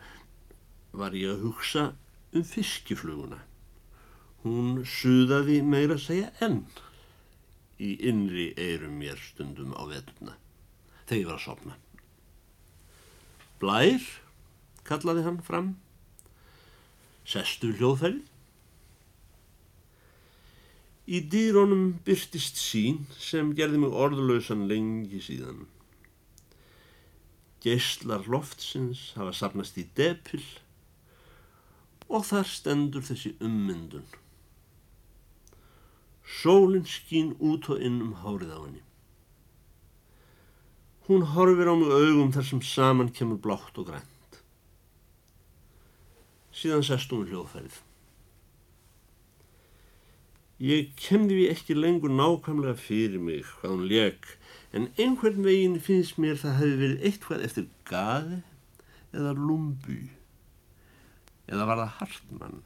var 0.95 1.17
ég 1.19 1.35
að 1.35 1.45
hugsa 1.49 1.85
um 2.35 2.45
fiskifluguna. 2.47 3.41
Hún 4.45 4.83
suðaði 4.87 5.61
meira 5.65 5.97
að 5.97 6.05
segja 6.07 6.33
enn 6.45 6.63
í 7.83 7.95
innri 8.09 8.51
eirum 8.61 8.99
mér 9.01 9.19
stundum 9.21 9.73
á 9.75 9.83
veturna 9.91 10.37
þegar 11.09 11.21
ég 11.21 11.31
var 11.31 11.39
að 11.39 11.47
sopna. 11.47 11.79
Blær, 13.61 14.07
kallaði 14.85 15.25
hann 15.27 15.41
fram, 15.45 15.75
sestu 17.25 17.73
hljóðfærið 17.79 18.23
Í 21.05 21.19
dýrónum 21.29 21.99
byrtist 22.05 22.57
sín 22.57 23.03
sem 23.21 23.51
gerði 23.57 23.83
mig 23.83 23.93
orðlausan 23.93 24.63
lengi 24.71 25.19
síðan. 25.21 25.67
Geistlar 27.61 28.25
loftsins 28.25 29.11
hafa 29.19 29.35
sapnast 29.37 29.77
í 29.81 29.85
depil 29.99 30.41
og 32.09 32.27
þar 32.29 32.49
stendur 32.49 33.05
þessi 33.05 33.35
ummyndun. 33.45 34.07
Sólinn 36.25 36.89
skín 36.89 37.35
út 37.39 37.69
og 37.73 37.81
inn 37.85 38.01
um 38.05 38.15
hárið 38.25 38.53
á 38.57 38.59
henni. 38.65 38.83
Hún 41.09 41.27
horfir 41.35 41.69
á 41.69 41.75
mig 41.77 41.93
augum 41.93 42.33
þar 42.33 42.47
sem 42.49 42.63
saman 42.65 43.13
kemur 43.13 43.41
blátt 43.41 43.77
og 43.81 43.91
grænt. 43.91 44.39
Síðan 46.55 46.87
sest 46.87 47.13
hún 47.13 47.27
hljóðfærið. 47.29 47.83
Ég 50.65 50.95
kemdi 50.97 51.37
við 51.37 51.51
ekki 51.53 51.75
lengur 51.77 52.13
nákvæmlega 52.15 52.79
fyrir 52.79 53.21
mig 53.21 53.43
hvað 53.59 53.73
hún 53.75 53.89
leik 53.91 54.29
en 54.73 54.87
einhvern 54.97 55.43
veginn 55.45 55.81
finnst 55.83 56.17
mér 56.17 56.39
það 56.41 56.61
hefði 56.61 56.77
verið 56.81 57.09
eitthvað 57.09 57.43
eftir 57.49 57.67
gaði 57.91 58.39
eða 59.13 59.35
lumbu 59.35 59.99
eða 61.51 61.67
var 61.69 61.83
það 61.83 61.97
hartmann. 61.99 62.63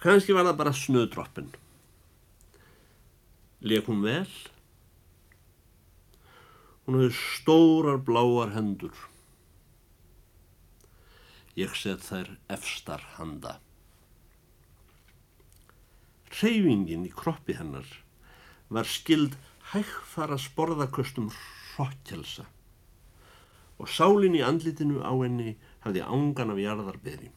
Kanski 0.00 0.32
var 0.36 0.46
það 0.48 0.60
bara 0.62 0.76
snöðdroppin. 0.76 1.50
Leik 3.60 3.88
hún 3.90 4.00
vel? 4.04 4.28
Hún 6.86 6.96
hefði 6.96 7.10
stórar 7.18 8.00
bláar 8.00 8.54
hendur. 8.54 8.94
Ég 11.58 11.74
set 11.76 12.06
þær 12.06 12.32
efstar 12.48 13.04
handa. 13.18 13.58
Hreyfingin 16.30 17.04
í 17.04 17.12
kroppi 17.12 17.58
hennar 17.58 17.88
var 18.72 18.88
skild 18.88 19.34
hægfara 19.74 20.38
sporðaköstum 20.40 21.28
hrottjelsa 21.34 22.46
og 23.80 23.88
sálin 23.90 24.36
í 24.38 24.42
andlitinu 24.44 25.02
á 25.02 25.12
henni 25.20 25.56
hafði 25.84 26.02
ángan 26.04 26.52
af 26.54 26.60
jarðarberi. 26.60 27.30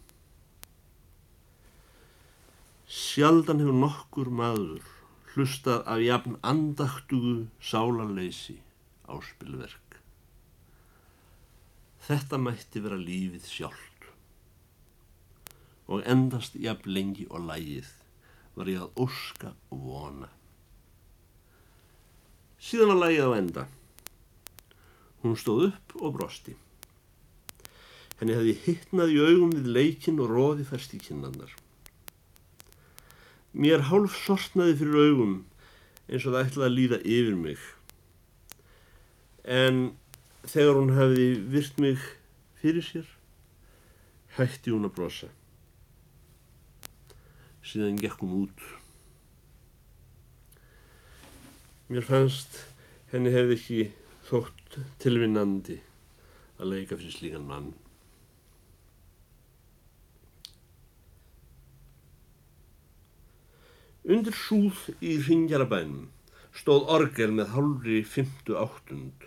Sjaldan 2.94 3.64
hefur 3.64 3.80
nokkur 3.80 4.30
maður 4.30 4.84
hlustað 5.34 5.82
af 5.90 6.04
jafn 6.04 6.36
andaktugu 6.46 7.48
sálarleysi 7.64 8.60
á 9.10 9.18
spilverk. 9.24 9.98
Þetta 12.04 12.38
mætti 12.38 12.84
vera 12.84 13.00
lífið 13.00 13.48
sjálft 13.48 13.90
og 15.88 16.04
endast 16.10 16.56
jafn 16.60 16.92
lengi 16.92 17.26
og 17.30 17.48
lægið 17.48 17.90
var 18.58 18.70
ég 18.70 18.84
að 18.84 19.00
óska 19.04 19.54
og 19.74 19.86
vona. 19.88 20.30
Síðan 22.64 22.94
að 22.96 23.02
lægið 23.04 23.26
á 23.26 23.32
enda. 23.40 23.64
Hún 25.24 25.40
stóð 25.40 25.70
upp 25.72 25.96
og 26.00 26.16
brosti. 26.18 26.56
Henni 28.20 28.38
hefði 28.38 28.58
hittnað 28.66 29.14
í 29.14 29.22
augum 29.24 29.54
við 29.56 29.70
leikin 29.78 30.22
og 30.24 30.32
róði 30.32 30.66
færst 30.68 30.94
í 30.96 31.02
kynnanar. 31.02 31.52
Mér 33.54 33.86
hálf 33.90 34.16
sortnaði 34.24 34.78
fyrir 34.80 35.10
augum 35.10 35.34
eins 36.08 36.26
og 36.26 36.34
það 36.34 36.46
ætlaði 36.48 36.68
að 36.68 36.78
líða 36.78 37.00
yfir 37.04 37.38
mig. 37.40 37.66
En 39.44 39.82
þegar 40.48 40.80
hún 40.80 40.94
hefði 40.98 41.28
virt 41.54 41.80
mig 41.84 42.06
fyrir 42.62 42.86
sér, 42.86 43.08
hætti 44.38 44.74
hún 44.74 44.88
að 44.88 44.96
brosa. 44.98 45.30
Síðan 47.64 48.00
gekk 48.02 48.24
hún 48.24 48.38
út. 48.44 48.66
Mér 51.92 52.06
fannst 52.08 52.58
henni 53.12 53.32
hefði 53.34 53.60
ekki 53.60 53.82
þótt 54.28 54.78
tilvinnandi 55.04 55.80
að 56.58 56.70
leika 56.74 56.98
fyrir 56.98 57.14
slíkan 57.14 57.48
mann. 57.48 57.74
Undir 64.04 64.36
súð 64.36 64.80
í 65.00 65.16
ringjarabænum 65.24 66.10
stóð 66.60 66.90
orgel 66.96 67.32
með 67.32 67.54
hálfri 67.56 68.02
fymtu 68.04 68.58
áttund 68.60 69.24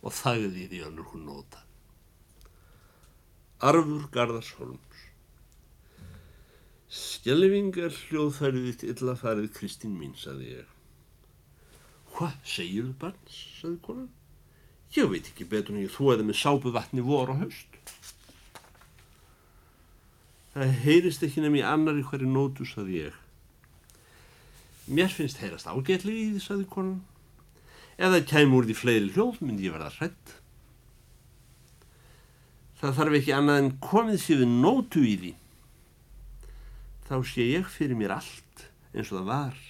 og 0.00 0.14
þagði 0.16 0.64
því 0.70 0.80
önnur 0.86 1.10
hún 1.12 1.26
nota. 1.28 1.60
Arfur 3.60 4.06
Garðarsholms 4.14 5.04
Skelving 6.90 7.76
er 7.78 7.92
hljóðfærið 7.94 8.80
illa 8.88 9.12
farið 9.14 9.52
Kristín 9.54 9.92
mín, 9.94 10.16
saði 10.18 10.56
ég. 10.56 10.70
Hvað 12.16 12.32
segir 12.42 12.88
þú 12.88 12.94
barn, 13.04 13.20
saði 13.30 13.76
konan. 13.84 14.08
Ég 14.96 15.06
veit 15.12 15.28
ekki 15.30 15.46
betur 15.52 15.76
en 15.76 15.84
ég 15.84 15.92
þóði 15.94 16.24
með 16.26 16.40
sápu 16.40 16.72
vatni 16.74 17.04
vor 17.06 17.30
og 17.30 17.44
haust. 17.44 17.69
Það 20.50 20.72
heyrist 20.82 21.22
ekki 21.22 21.44
nefn 21.44 21.60
í 21.60 21.66
annari 21.66 22.02
hverju 22.02 22.26
nótu, 22.26 22.66
saði 22.66 23.04
ég. 23.04 23.18
Mér 24.90 25.12
finnst 25.14 25.38
heyrast 25.38 25.68
ágætli 25.70 26.10
í 26.10 26.26
því, 26.32 26.42
saði 26.42 26.66
konan. 26.72 27.00
Það 28.00 28.22
kæm 28.30 28.54
úr 28.56 28.66
því 28.66 28.76
fleiri 28.80 29.10
hljóð, 29.14 29.42
myndi 29.44 29.68
ég 29.68 29.76
verða 29.76 29.92
hrætt. 29.98 30.34
Það 32.80 32.96
þarf 32.96 33.16
ekki 33.18 33.34
annað 33.36 33.60
en 33.60 33.70
komið 33.84 34.26
við 34.40 34.44
nótu 34.48 35.04
í 35.04 35.14
því. 35.20 35.32
Þá 37.10 37.16
sé 37.28 37.46
ég 37.50 37.68
fyrir 37.68 37.98
mér 37.98 38.16
allt 38.16 38.64
eins 38.94 39.10
og 39.12 39.20
það 39.20 39.28
var 39.28 39.60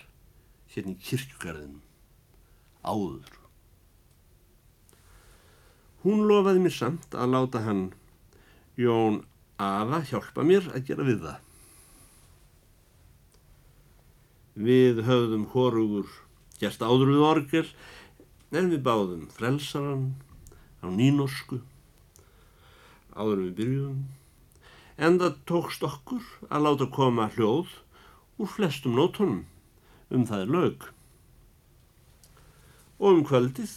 hérna 0.70 0.94
í 0.94 1.00
kirkjugarðinum, 1.04 1.80
áður. 2.86 3.32
Hún 6.04 6.22
lofaði 6.30 6.62
mér 6.64 6.72
samt 6.72 7.16
að 7.18 7.34
láta 7.34 7.64
hann 7.66 7.82
Jón 8.80 9.18
afa 9.60 10.02
hjálpa 10.08 10.44
mér 10.46 10.68
að 10.72 10.86
gera 10.88 11.06
við 11.06 11.24
það. 11.26 11.38
Við 14.60 15.02
höfðum 15.06 15.46
hórugur 15.52 16.14
gert 16.60 16.82
áður 16.84 17.12
við 17.14 17.26
orgel 17.26 17.66
en 18.50 18.72
við 18.72 18.82
báðum 18.84 19.28
frelsaran 19.32 20.08
á 20.80 20.86
nínorsku 20.90 21.60
áður 23.14 23.44
við 23.44 23.54
byrjum 23.60 24.00
en 25.00 25.20
það 25.20 25.38
tókst 25.48 25.84
okkur 25.86 26.24
að 26.48 26.66
láta 26.66 26.88
koma 26.92 27.28
hljóð 27.36 27.72
úr 28.40 28.50
flestum 28.50 28.96
nótunum 28.98 29.44
um 30.10 30.26
það 30.28 30.44
er 30.44 30.52
lög. 30.56 30.84
Og 33.00 33.16
um 33.16 33.24
kvöldið 33.24 33.72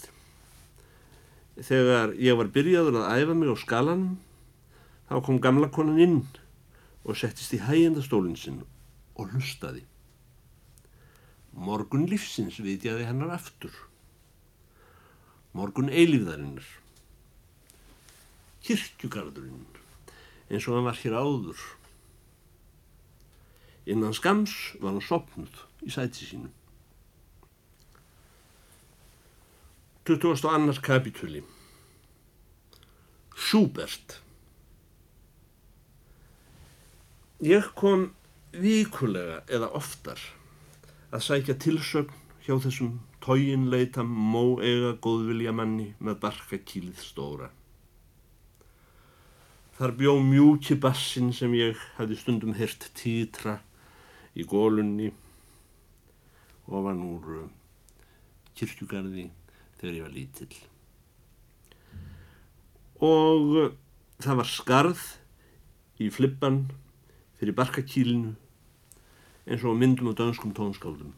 þegar 1.63 2.15
ég 2.19 2.37
var 2.39 2.51
byrjaður 2.51 2.99
að 3.03 3.23
æfa 3.23 3.35
mig 3.37 3.53
á 3.53 3.55
skalanum 3.61 4.17
Þá 5.13 5.19
kom 5.21 5.35
gamla 5.37 5.67
konan 5.69 5.99
inn 6.01 6.21
og 7.05 7.13
settist 7.19 7.51
í 7.53 7.59
hægjendastólinn 7.61 8.33
sinn 8.33 8.63
og 9.13 9.27
hlustaði. 9.29 9.83
Morgun 11.53 12.07
lífsins 12.09 12.57
vitjaði 12.57 13.05
hennar 13.05 13.35
aftur. 13.35 13.75
Morgun 15.53 15.91
eilíðarinnar. 15.93 16.65
Kirkjugarðurinn, 18.65 19.67
eins 20.49 20.65
og 20.65 20.79
hann 20.79 20.89
var 20.89 20.97
hér 21.03 21.19
áður. 21.21 21.61
Innan 23.85 24.17
skams 24.17 24.57
var 24.81 24.95
hann 24.95 25.05
sopnud 25.11 25.61
í 25.85 25.93
sæti 25.93 26.25
sínu. 26.31 26.49
22. 30.09 30.73
kapitúli 30.81 31.45
Schubert 33.37 34.22
Ég 37.43 37.65
kom 37.75 38.05
vikulega 38.55 39.41
eða 39.51 39.67
oftar 39.75 40.19
að 41.11 41.23
sækja 41.25 41.55
tilsögn 41.59 42.13
hjá 42.45 42.53
þessum 42.63 42.91
tóginleita 43.25 44.05
móega 44.07 44.93
góðvilja 45.03 45.51
manni 45.51 45.89
með 45.99 46.21
barka 46.21 46.55
kýlið 46.63 47.01
stóra. 47.03 47.49
Þar 49.75 49.95
bjó 49.99 50.13
mjúki 50.23 50.77
bassin 50.79 51.33
sem 51.35 51.51
ég 51.57 51.81
hafði 51.97 52.19
stundum 52.21 52.53
hirt 52.55 52.85
títra 52.95 53.57
í 54.39 54.45
gólunni 54.47 55.09
og 56.69 56.85
var 56.85 56.95
núr 56.95 57.49
kirkjugarði 58.55 59.25
þegar 59.81 59.97
ég 59.97 60.05
var 60.05 60.15
lítill. 60.15 60.61
Og 63.03 63.75
það 64.23 64.39
var 64.39 64.51
skarð 64.53 65.03
í 65.99 66.07
flippan 66.07 66.61
fyrir 67.43 67.57
barkakílinu 67.59 68.35
eins 69.43 69.63
og 69.67 69.75
myndum 69.75 70.07
á 70.07 70.13
dönskum 70.15 70.53
tónskáldum. 70.55 71.11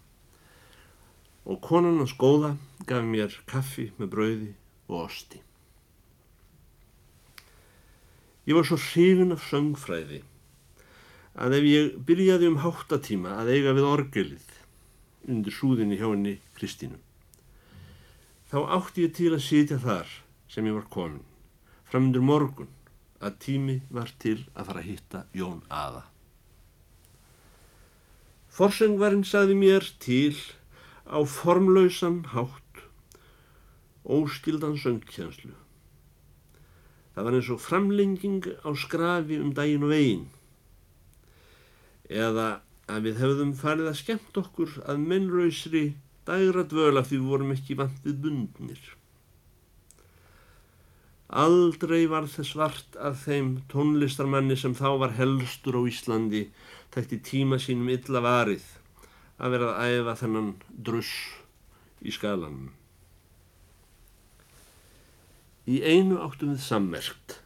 Og 1.45 1.61
konan 1.61 1.99
hans 2.01 2.15
góða 2.17 2.55
gaf 2.89 3.05
mér 3.05 3.29
kaffi 3.45 3.91
með 3.99 4.09
brauði 4.09 4.53
og 4.89 5.03
osti. 5.05 5.41
Ég 8.49 8.57
var 8.57 8.65
svo 8.65 8.77
hrifin 8.81 9.35
af 9.35 9.45
söngfræði 9.45 10.23
að 11.37 11.57
ef 11.59 11.67
ég 11.69 11.93
byrjaði 12.07 12.49
um 12.49 12.57
háttatíma 12.65 13.37
að 13.43 13.51
eiga 13.53 13.75
við 13.77 13.89
orgelið 13.91 14.49
undir 15.29 15.53
súðinni 15.53 15.99
hjá 15.99 16.07
henni 16.07 16.39
Kristínu, 16.57 16.97
þá 18.49 18.57
átti 18.77 19.05
ég 19.05 19.13
til 19.17 19.33
að 19.33 19.45
sitja 19.45 19.77
þar 19.81 20.09
sem 20.49 20.65
ég 20.69 20.77
var 20.77 20.89
komin, 20.89 21.25
framöndur 21.89 22.25
morgun 22.25 22.69
að 23.21 23.39
tími 23.45 23.79
var 23.89 24.13
til 24.21 24.39
að 24.53 24.69
fara 24.69 24.81
að 24.81 24.91
hitta 24.91 25.25
Jón 25.33 25.63
Aða. 25.69 26.05
Forsengvarinn 28.55 29.25
saði 29.27 29.55
mér 29.59 29.83
til 29.99 30.37
á 31.11 31.19
formlausan 31.27 32.21
hátt 32.31 32.83
óskildan 34.05 34.77
söngkjænslu. 34.79 35.51
Það 37.15 37.27
var 37.27 37.35
eins 37.35 37.49
og 37.51 37.61
framlenging 37.63 38.47
á 38.63 38.69
skrafi 38.79 39.41
um 39.43 39.51
daginn 39.57 39.83
og 39.83 39.91
veginn. 39.91 40.25
Eða 42.07 42.47
að 42.91 43.07
við 43.07 43.21
hefðum 43.23 43.53
farið 43.59 43.89
að 43.91 43.99
skemmt 44.01 44.39
okkur 44.39 44.75
að 44.85 45.01
mennrausri 45.09 45.85
dagra 46.27 46.63
dvöla 46.63 47.03
því 47.05 47.17
við 47.17 47.31
vorum 47.31 47.55
ekki 47.55 47.77
vant 47.79 48.05
við 48.05 48.21
bundnir. 48.23 48.83
Aldrei 51.43 52.05
var 52.07 52.29
þess 52.29 52.55
vart 52.55 52.95
að 53.01 53.17
þeim 53.25 53.49
tónlistarmanni 53.71 54.55
sem 54.59 54.75
þá 54.77 54.89
var 55.01 55.15
helstur 55.17 55.79
á 55.79 55.81
Íslandi 55.89 56.45
tækti 56.95 57.19
tíma 57.19 57.59
sínum 57.59 57.89
illa 57.91 58.21
varið 58.23 58.63
að 59.35 59.51
vera 59.51 59.71
að 59.75 59.95
æfa 59.99 60.15
þennan 60.21 60.51
druss 60.87 61.11
í 61.99 62.13
skalanum. 62.15 62.69
Í 65.67 65.81
einu 65.83 66.21
áttum 66.23 66.53
við 66.53 66.61
sammerkt, 66.63 67.39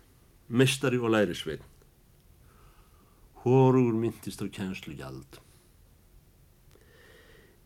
mestari 0.48 1.00
og 1.02 1.16
lærisvein. 1.16 1.64
Hórugur 3.42 3.96
myndist 3.96 4.44
á 4.44 4.46
kjænslu 4.46 4.94
gjald. 5.00 5.40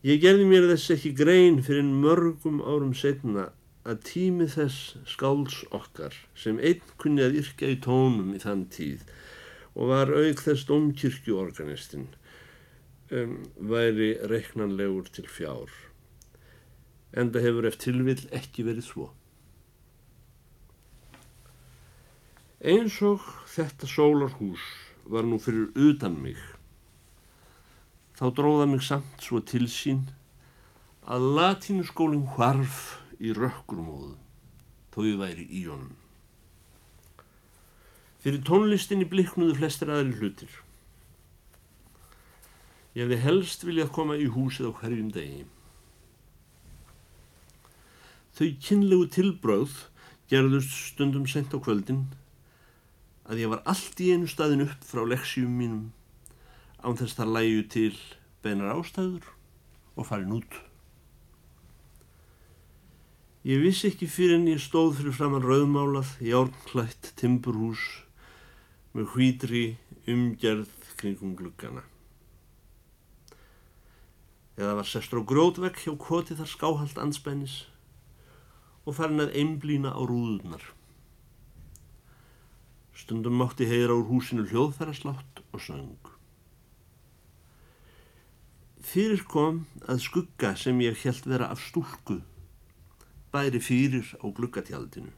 Ég 0.04 0.22
gerði 0.22 0.46
mér 0.48 0.70
þess 0.70 0.94
ekki 0.94 1.12
grein 1.18 1.60
fyrir 1.66 1.84
mörgum 1.84 2.62
árum 2.62 2.94
setna 2.96 3.50
að 3.84 4.00
tími 4.08 4.46
þess 4.48 4.94
skáls 5.10 5.62
okkar 5.74 6.16
sem 6.38 6.56
einn 6.60 6.84
kunni 7.00 7.24
að 7.24 7.42
yrkja 7.42 7.72
í 7.74 7.80
tónum 7.84 8.32
í 8.36 8.40
þann 8.40 8.64
tíð 8.72 9.04
og 9.74 9.90
var 9.90 10.12
auk 10.14 10.42
þess 10.44 10.66
domkirkjuorganistinn 10.68 12.06
um, 13.10 13.36
væri 13.58 14.14
reiknanlegur 14.30 15.10
til 15.12 15.28
fjár. 15.30 15.70
Enda 17.14 17.42
hefur 17.42 17.66
eftir 17.68 17.92
tilvill 17.92 18.24
ekki 18.34 18.64
verið 18.66 18.88
svo. 18.88 19.10
Eins 22.64 22.96
og 23.04 23.22
þetta 23.52 23.86
sólarhús 23.90 24.62
var 25.04 25.26
nú 25.28 25.36
fyrir 25.42 25.68
utan 25.76 26.14
mig, 26.22 26.38
þá 28.16 28.30
dróða 28.32 28.68
mig 28.70 28.80
samt 28.86 29.20
svo 29.20 29.42
til 29.44 29.66
sín 29.68 30.06
að 31.04 31.26
latínuskólinn 31.36 32.24
hvarf 32.32 33.02
í 33.20 33.34
rökkurmóðu, 33.36 34.14
þó 34.94 34.98
ég 35.04 35.20
væri 35.20 35.44
í 35.50 35.66
honum. 35.68 36.03
Fyrir 38.24 38.40
tónlistinni 38.40 39.04
bliknuðu 39.04 39.58
flestir 39.58 39.90
aðri 39.92 40.14
hlutir. 40.16 40.52
Ég 42.96 43.02
hefði 43.04 43.18
helst 43.20 43.64
viljað 43.68 43.90
koma 43.92 44.14
í 44.16 44.30
húsið 44.32 44.70
á 44.70 44.76
hverjum 44.78 45.10
degi. 45.12 45.42
Þau 48.32 48.46
kynlegu 48.64 49.08
tilbröð 49.12 49.74
gerðust 50.32 50.72
stundum 50.72 51.26
sent 51.28 51.52
á 51.52 51.60
kvöldin 51.60 52.06
að 53.28 53.42
ég 53.42 53.52
var 53.52 53.60
allt 53.68 54.00
í 54.00 54.08
einu 54.14 54.30
staðin 54.30 54.64
upp 54.64 54.86
frá 54.88 55.02
leksjum 55.04 55.52
mínum 55.58 55.90
án 56.80 56.96
þess 56.96 57.18
það 57.18 57.34
læju 57.36 57.66
til 57.74 57.92
beinar 58.40 58.72
ástæður 58.78 59.28
og 60.00 60.08
farin 60.08 60.32
út. 60.38 60.56
Ég 63.44 63.60
vissi 63.60 63.90
ekki 63.92 64.08
fyrir 64.08 64.38
en 64.38 64.48
ég 64.48 64.64
stóð 64.64 64.96
fyrir 65.02 65.12
framann 65.12 65.44
rauðmálað 65.44 66.16
í 66.24 66.32
árnklætt 66.32 67.12
timburhús 67.20 68.03
með 68.94 69.10
hvítri 69.14 69.64
umgerð 70.10 70.70
kringum 71.00 71.34
gluggana. 71.38 71.82
Eða 74.54 74.76
var 74.78 74.86
sestur 74.86 75.22
á 75.22 75.28
grótvekk 75.28 75.80
hjá 75.82 75.94
kvoti 75.98 76.36
þar 76.38 76.50
skáhald 76.50 77.00
anspennis 77.02 77.64
og 78.86 78.94
farin 78.98 79.24
að 79.24 79.34
einblýna 79.40 79.90
á 79.90 80.00
rúðunar. 80.06 80.62
Stundum 82.94 83.34
mátti 83.40 83.66
heyra 83.66 83.96
úr 83.98 84.06
húsinu 84.06 84.44
hljóðferðarslátt 84.46 85.42
og 85.50 85.64
söng. 85.64 86.12
Fyrir 88.84 89.24
kom 89.26 89.64
að 89.90 90.04
skugga 90.06 90.52
sem 90.60 90.78
ég 90.84 91.02
held 91.02 91.26
vera 91.26 91.50
af 91.50 91.58
stúlku 91.64 92.20
bæri 93.34 93.58
fyrir 93.58 94.06
á 94.22 94.26
gluggatjaldinu. 94.30 95.10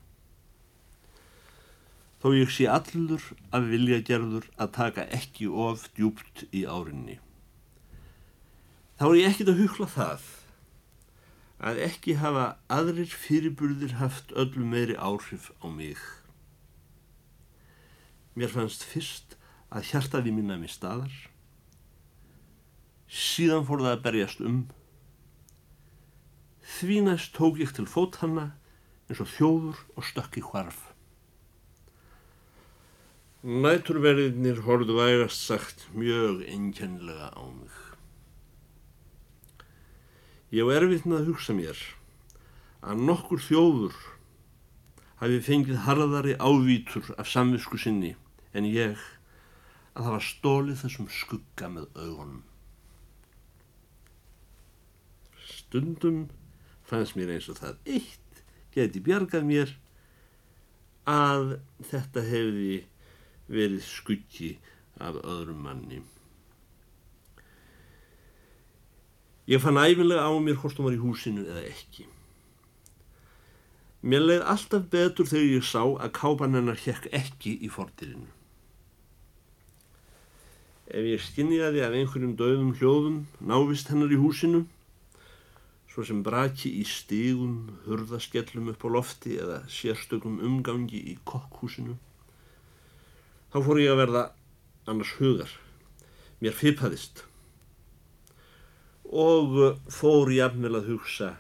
Þó 2.27 2.33
ég 2.35 2.49
sé 2.51 2.65
allur 2.67 3.23
af 3.55 3.69
viljagerður 3.71 4.49
að 4.59 4.71
taka 4.75 5.03
ekki 5.15 5.45
of 5.47 5.85
djúpt 5.95 6.41
í 6.51 6.65
árinni. 6.67 7.21
Þá 8.99 9.05
er 9.07 9.19
ég 9.21 9.29
ekkit 9.29 9.53
að 9.53 9.61
hugla 9.61 9.87
það 9.93 10.25
að 11.71 11.79
ekki 11.85 12.17
hafa 12.19 12.47
aðrir 12.79 13.13
fyrirburðir 13.15 13.95
haft 14.01 14.35
öllu 14.35 14.67
meiri 14.73 14.97
áhrif 14.99 15.53
á 15.63 15.71
mig. 15.71 16.03
Mér 18.35 18.51
fannst 18.57 18.83
fyrst 18.83 19.39
að 19.71 19.87
hjartaði 19.93 20.35
minna 20.35 20.59
mér 20.59 20.75
staðar. 20.75 21.15
Síðan 23.07 23.71
fór 23.71 23.87
það 23.87 23.93
að 24.01 24.05
berjast 24.09 24.43
um. 24.43 24.59
Því 26.75 26.99
næst 27.07 27.39
tók 27.39 27.63
ég 27.63 27.71
til 27.79 27.87
fót 27.87 28.19
hanna 28.19 28.49
eins 29.07 29.23
og 29.23 29.31
þjóður 29.39 29.87
og 29.95 30.11
stökk 30.11 30.43
í 30.43 30.47
hvarf. 30.51 30.83
Næturverðinir 33.47 34.65
horfðu 34.67 34.97
vægast 34.99 35.45
sagt 35.47 35.85
mjög 35.95 36.41
einkennlega 36.51 37.29
á 37.31 37.45
mig. 37.47 37.75
Ég 40.51 40.67
var 40.67 40.83
erfitt 40.83 41.07
með 41.07 41.21
að 41.21 41.29
hugsa 41.31 41.55
mér 41.55 41.83
að 42.83 43.05
nokkur 43.07 43.45
þjóður 43.45 44.01
hafi 45.21 45.39
fengið 45.47 45.79
harðari 45.85 46.35
ávítur 46.43 47.13
af 47.15 47.31
samvisku 47.31 47.79
sinni 47.79 48.17
en 48.51 48.67
ég 48.67 48.99
að 49.95 50.09
það 50.09 50.11
var 50.17 50.27
stólið 50.27 50.83
þessum 50.83 51.09
skugga 51.21 51.71
með 51.71 51.87
augunum. 51.95 52.43
Stundum 55.47 56.19
fannst 56.91 57.15
mér 57.15 57.37
eins 57.37 57.47
og 57.55 57.63
það 57.63 57.79
eitt 57.95 58.45
geti 58.75 59.07
bjargað 59.07 59.49
mér 59.55 59.79
að 61.07 61.61
þetta 61.95 62.27
hefði 62.27 62.83
verið 63.49 63.83
skuggi 63.87 64.53
af 65.01 65.19
öðrum 65.23 65.65
manni. 65.67 66.03
Ég 69.47 69.63
fann 69.63 69.79
æfinlega 69.79 70.27
á 70.27 70.33
mér 70.43 70.59
hvort 70.59 70.79
hún 70.79 70.89
var 70.89 70.97
í 70.97 71.03
húsinu 71.03 71.45
eða 71.47 71.67
ekki. 71.71 72.07
Mér 74.07 74.25
leið 74.25 74.43
alltaf 74.53 74.89
betur 74.91 75.29
þegar 75.31 75.53
ég 75.53 75.67
sá 75.67 75.83
að 75.83 76.15
kápan 76.19 76.57
hennar 76.59 76.81
hjekk 76.83 77.07
ekki 77.15 77.53
í 77.63 77.71
fordirinu. 77.71 78.27
Ef 80.87 81.07
ég 81.07 81.23
skinniði 81.23 81.83
af 81.83 81.95
einhverjum 81.95 82.37
döðum 82.39 82.75
hljóðum 82.79 83.17
návist 83.43 83.91
hennar 83.91 84.13
í 84.15 84.19
húsinu, 84.23 84.65
svo 85.91 86.05
sem 86.07 86.21
braki 86.27 86.71
í 86.79 86.85
stígum, 86.87 87.73
hurðaskellum 87.87 88.71
upp 88.71 88.87
á 88.87 88.89
lofti 88.95 89.39
eða 89.43 89.63
sérstökum 89.71 90.39
umgangi 90.39 91.01
í 91.11 91.17
kokkhúsinu, 91.27 91.97
þá 93.53 93.59
fór 93.67 93.81
ég 93.83 93.95
að 93.95 94.03
verða 94.03 94.27
annars 94.87 95.15
hugar. 95.21 95.51
Mér 96.43 96.55
fippaðist 96.57 97.25
og 99.07 99.55
fór 99.93 100.33
ég 100.35 100.49
afnvel 100.49 100.75
að 100.81 100.89
hugsa 100.91 101.37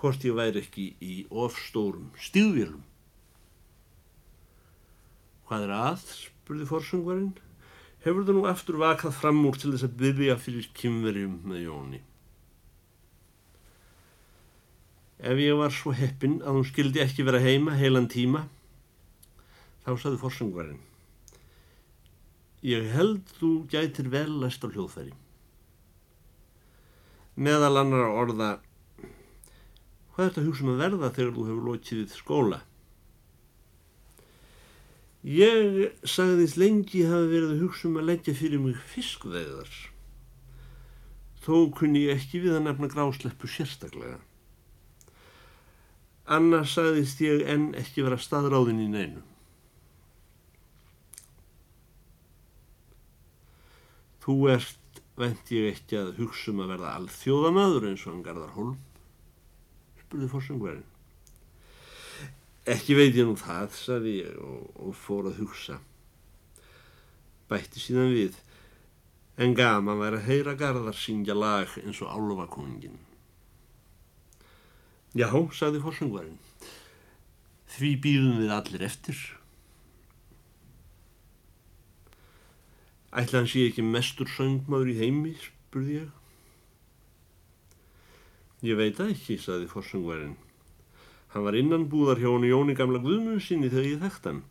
hvort 0.00 0.24
ég 0.26 0.34
væri 0.38 0.62
ekki 0.62 0.88
í 1.02 1.14
ofstórum 1.30 2.10
stígvélum. 2.18 2.82
Hvað 5.48 5.64
er 5.68 5.74
að? 5.74 6.02
spurði 6.48 6.66
forsungvarinn 6.68 7.32
hefur 8.04 8.24
það 8.24 8.36
nú 8.36 8.44
eftir 8.50 8.78
vakað 8.80 9.16
fram 9.16 9.40
úr 9.48 9.58
til 9.58 9.72
þess 9.74 9.88
að 9.88 9.96
byrja 10.02 10.36
fyrir 10.40 10.68
kymverjum 10.76 11.40
með 11.48 11.64
Jóni. 11.66 12.00
Ef 15.18 15.40
ég 15.42 15.58
var 15.58 15.74
svo 15.74 15.92
heppin 15.98 16.38
að 16.44 16.60
hún 16.60 16.68
skildi 16.68 17.02
ekki 17.02 17.26
vera 17.26 17.42
heima 17.42 17.74
heilan 17.74 18.06
tíma, 18.10 18.44
þá 19.82 19.90
saði 19.98 20.20
forsöngvarinn. 20.22 20.78
Ég 22.68 22.88
held 22.92 23.30
þú 23.38 23.50
gætir 23.72 24.10
vel 24.12 24.30
læst 24.42 24.64
á 24.64 24.68
hljóðfæri. 24.68 25.14
Meðal 27.38 27.78
annar 27.80 28.10
orða, 28.10 28.48
hvað 30.12 30.24
er 30.24 30.32
þetta 30.32 30.44
hugsa 30.48 30.64
um 30.66 30.72
að 30.72 30.82
verða 30.82 31.12
þegar 31.16 31.36
þú 31.36 31.46
hefur 31.48 31.68
lótið 31.68 32.16
skóla? 32.18 32.58
Ég 35.28 35.78
sagðist 36.06 36.58
lengi 36.60 37.06
hafi 37.08 37.30
verið 37.30 37.54
að 37.54 37.62
hugsa 37.64 37.88
um 37.88 37.96
að 38.00 38.10
leggja 38.10 38.34
fyrir 38.38 38.62
mig 38.62 38.76
fiskveðar. 38.90 39.70
Þó 41.42 41.70
kunni 41.78 42.04
ég 42.04 42.18
ekki 42.18 42.42
við 42.44 42.58
að 42.58 42.66
nefna 42.66 42.90
grásleppu 42.92 43.48
sérstaklega. 43.50 44.18
Annars 46.28 46.74
sagðist 46.76 47.22
ég 47.24 47.46
enn 47.48 47.70
ekki 47.78 48.04
vera 48.04 48.20
staðráðin 48.20 48.84
í 48.84 48.88
neinu. 48.92 49.24
Þú 54.28 54.34
ert, 54.52 54.98
vent 55.16 55.50
ég 55.56 55.70
ekki 55.72 55.96
að 55.96 56.18
hugsa 56.18 56.50
um 56.52 56.58
að 56.60 56.74
verða 56.74 56.88
alþjóðamadur 56.98 57.86
eins 57.88 58.02
og 58.02 58.10
hann 58.10 58.24
Garðar 58.26 58.50
Holm, 58.58 58.74
spurði 60.02 60.28
fórsöngverðin. 60.28 60.82
Ekki 62.68 62.98
veit 62.98 63.16
ég 63.16 63.24
nú 63.24 63.38
það, 63.40 63.70
saði 63.72 64.12
ég 64.18 64.34
og, 64.44 64.66
og 64.84 64.92
fór 65.00 65.30
að 65.30 65.40
hugsa. 65.40 65.78
Bætti 67.48 67.80
síðan 67.80 68.12
við, 68.12 68.36
en 69.40 69.56
gaman 69.56 70.04
væri 70.04 70.20
að 70.20 70.28
heyra 70.28 70.56
Garðar 70.60 71.00
syngja 71.06 71.38
lag 71.38 71.72
eins 71.80 72.04
og 72.04 72.12
álofakongin. 72.12 73.00
Já, 75.16 75.32
saði 75.56 75.80
fórsöngvarinn, 75.80 76.36
því 77.78 77.96
býðum 78.04 78.44
við 78.44 78.56
allir 78.60 78.88
eftir. 78.92 79.24
Ætla 83.08 83.40
hans 83.40 83.54
ég 83.56 83.70
ekki 83.70 83.84
mestur 83.84 84.28
söngmaður 84.28 84.90
í 84.92 84.98
heimi, 84.98 85.32
spurði 85.40 85.94
ég. 86.02 86.10
Ég 88.68 88.76
veit 88.76 89.00
ekki, 89.00 89.38
saði 89.40 89.68
fórsöngvarinn. 89.70 90.36
Hann 91.32 91.44
var 91.46 91.56
innan 91.56 91.86
búðar 91.88 92.20
hjá 92.20 92.28
hann 92.28 92.44
Jóni 92.44 92.76
gamla 92.76 93.00
Guðmundsinni 93.00 93.70
þegar 93.72 93.88
ég 93.88 94.02
þekkt 94.04 94.28
hann. 94.28 94.42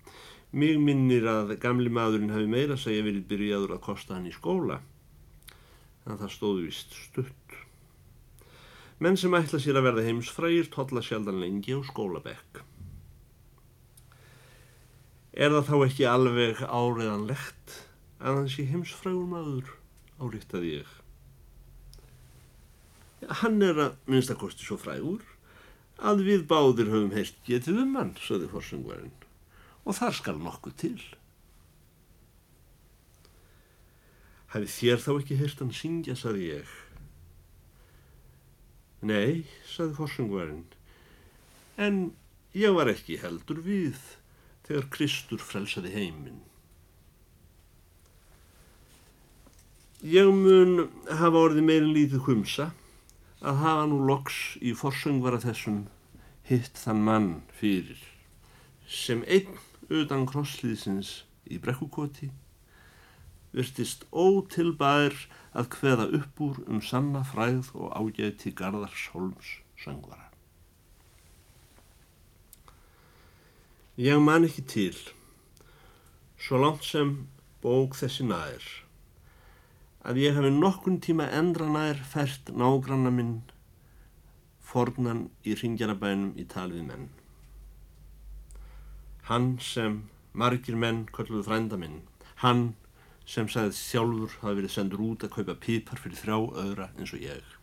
Mig 0.58 0.78
minnir 0.82 1.28
að 1.30 1.58
gamli 1.62 1.92
maðurinn 1.94 2.34
hafi 2.34 2.50
meira 2.50 2.78
að 2.78 2.86
segja 2.86 3.06
verið 3.06 3.28
byrjaður 3.30 3.76
að 3.76 3.84
kosta 3.90 4.16
hann 4.16 4.30
í 4.30 4.34
skóla. 4.34 4.80
Að 6.08 6.22
það 6.24 6.34
stóði 6.34 6.68
vist 6.70 6.96
stutt. 6.98 7.58
Menn 8.98 9.20
sem 9.22 9.36
ætla 9.38 9.60
sér 9.62 9.78
að 9.78 9.92
verða 9.92 10.06
heimsfrægir 10.08 10.72
totla 10.74 11.04
sjaldan 11.06 11.44
lengi 11.44 11.78
á 11.78 11.80
skólabekk. 11.86 12.64
Er 15.38 15.54
það 15.54 15.68
þá 15.68 15.76
ekki 15.86 16.08
alveg 16.10 16.64
áriðanlegt 16.66 17.76
að 18.18 18.40
hann 18.40 18.50
sé 18.50 18.66
heimsfrægur 18.70 19.28
maður, 19.30 19.74
áriðtaði 20.18 20.72
ég. 20.80 20.94
Hann 23.42 23.62
er 23.66 23.80
að 23.82 23.98
minnstakosti 24.10 24.66
svo 24.66 24.78
frægur 24.82 25.24
að 25.98 26.24
við 26.28 26.44
báðir 26.50 26.92
höfum 26.94 27.14
heilt 27.16 27.38
getið 27.46 27.82
um 27.84 27.96
hann, 27.98 28.14
söði 28.22 28.50
forsöngvarinn, 28.52 29.16
og 29.86 29.98
þar 29.98 30.18
skal 30.18 30.38
nokkuð 30.42 30.76
til. 30.82 31.00
Hafið 34.54 34.76
þér 34.76 35.02
þá 35.04 35.12
ekki 35.16 35.40
heilt 35.42 35.64
hann 35.64 35.74
syngja, 35.76 36.18
saði 36.18 36.52
ég. 36.52 36.76
Nei, 39.06 39.46
saði 39.70 39.98
forsöngvarinn, 39.98 40.66
en 41.78 42.00
ég 42.58 42.74
var 42.78 42.90
ekki 42.90 43.20
heldur 43.22 43.62
við 43.66 43.98
þegar 44.68 44.92
Kristur 44.94 45.42
frelsaði 45.42 45.94
heiminn. 45.94 46.47
Ég 50.06 50.30
mun 50.30 50.92
hafa 51.10 51.40
orðið 51.48 51.66
meirinn 51.66 51.96
lítið 51.96 52.28
humsa 52.28 52.68
að 53.42 53.64
hafa 53.64 53.86
nú 53.90 54.04
loks 54.06 54.36
í 54.62 54.76
forsöngvara 54.78 55.40
þessum 55.42 55.88
hitt 56.46 56.78
þann 56.78 57.02
mann 57.08 57.32
fyrir 57.58 58.04
sem 58.86 59.24
einn 59.26 59.58
utan 59.90 60.28
krosslýðsins 60.30 61.24
í 61.50 61.58
brekkukoti 61.58 62.30
virtist 63.58 64.06
ótilbær 64.14 65.18
að 65.58 65.74
hveða 65.80 66.08
upp 66.20 66.46
úr 66.46 66.62
um 66.70 66.82
sanna 66.86 67.26
fræð 67.26 67.74
og 67.74 67.90
ágæti 67.98 68.54
Garðars 68.54 69.10
Holms 69.16 69.58
söngvara. 69.82 70.30
Ég 73.98 74.22
man 74.22 74.46
ekki 74.46 74.62
til, 74.62 74.98
svo 76.38 76.62
langt 76.62 76.86
sem 76.86 77.16
bók 77.64 77.98
þessi 77.98 78.28
nær, 78.30 78.62
að 80.08 80.22
ég 80.24 80.38
hefi 80.38 80.52
nokkun 80.56 81.02
tíma 81.04 81.28
endra 81.36 81.68
nær 81.68 82.00
fært 82.08 82.54
nágranna 82.56 83.12
minn 83.12 83.40
fornan 84.68 85.26
í 85.48 85.56
ringjarabænum 85.60 86.36
í 86.40 86.46
talið 86.52 86.86
menn. 86.88 87.08
Hann 89.28 89.56
sem 89.64 90.02
margir 90.32 90.78
menn 90.80 91.06
kolluðu 91.16 91.44
frænda 91.48 91.80
minn, 91.80 92.02
hann 92.44 92.70
sem 93.28 93.50
sagði 93.52 93.76
sjálfur 93.76 94.36
hafi 94.44 94.62
verið 94.62 94.76
sendur 94.76 95.04
út 95.10 95.26
að 95.28 95.34
kaupa 95.36 95.58
pípar 95.66 96.00
fyrir 96.00 96.22
þrjá 96.22 96.38
öðra 96.64 96.90
eins 96.96 97.16
og 97.16 97.26
ég. 97.26 97.56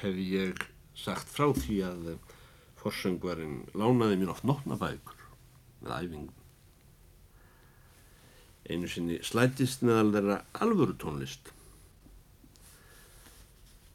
Hef 0.00 0.18
ég 0.22 0.66
sagt 0.98 1.30
frá 1.30 1.52
því 1.54 1.78
að 1.86 2.10
forsöngvarinn 2.82 3.62
lánaði 3.78 4.18
mér 4.18 4.34
oft 4.34 4.46
nótnabækur 4.46 5.22
með 5.84 5.94
æfingum. 6.00 6.45
Einu 8.66 8.88
sinni 8.90 9.20
slætist 9.22 9.84
meðal 9.86 10.10
þeirra 10.14 10.38
alvöru 10.64 10.96
tónlist. 10.98 11.52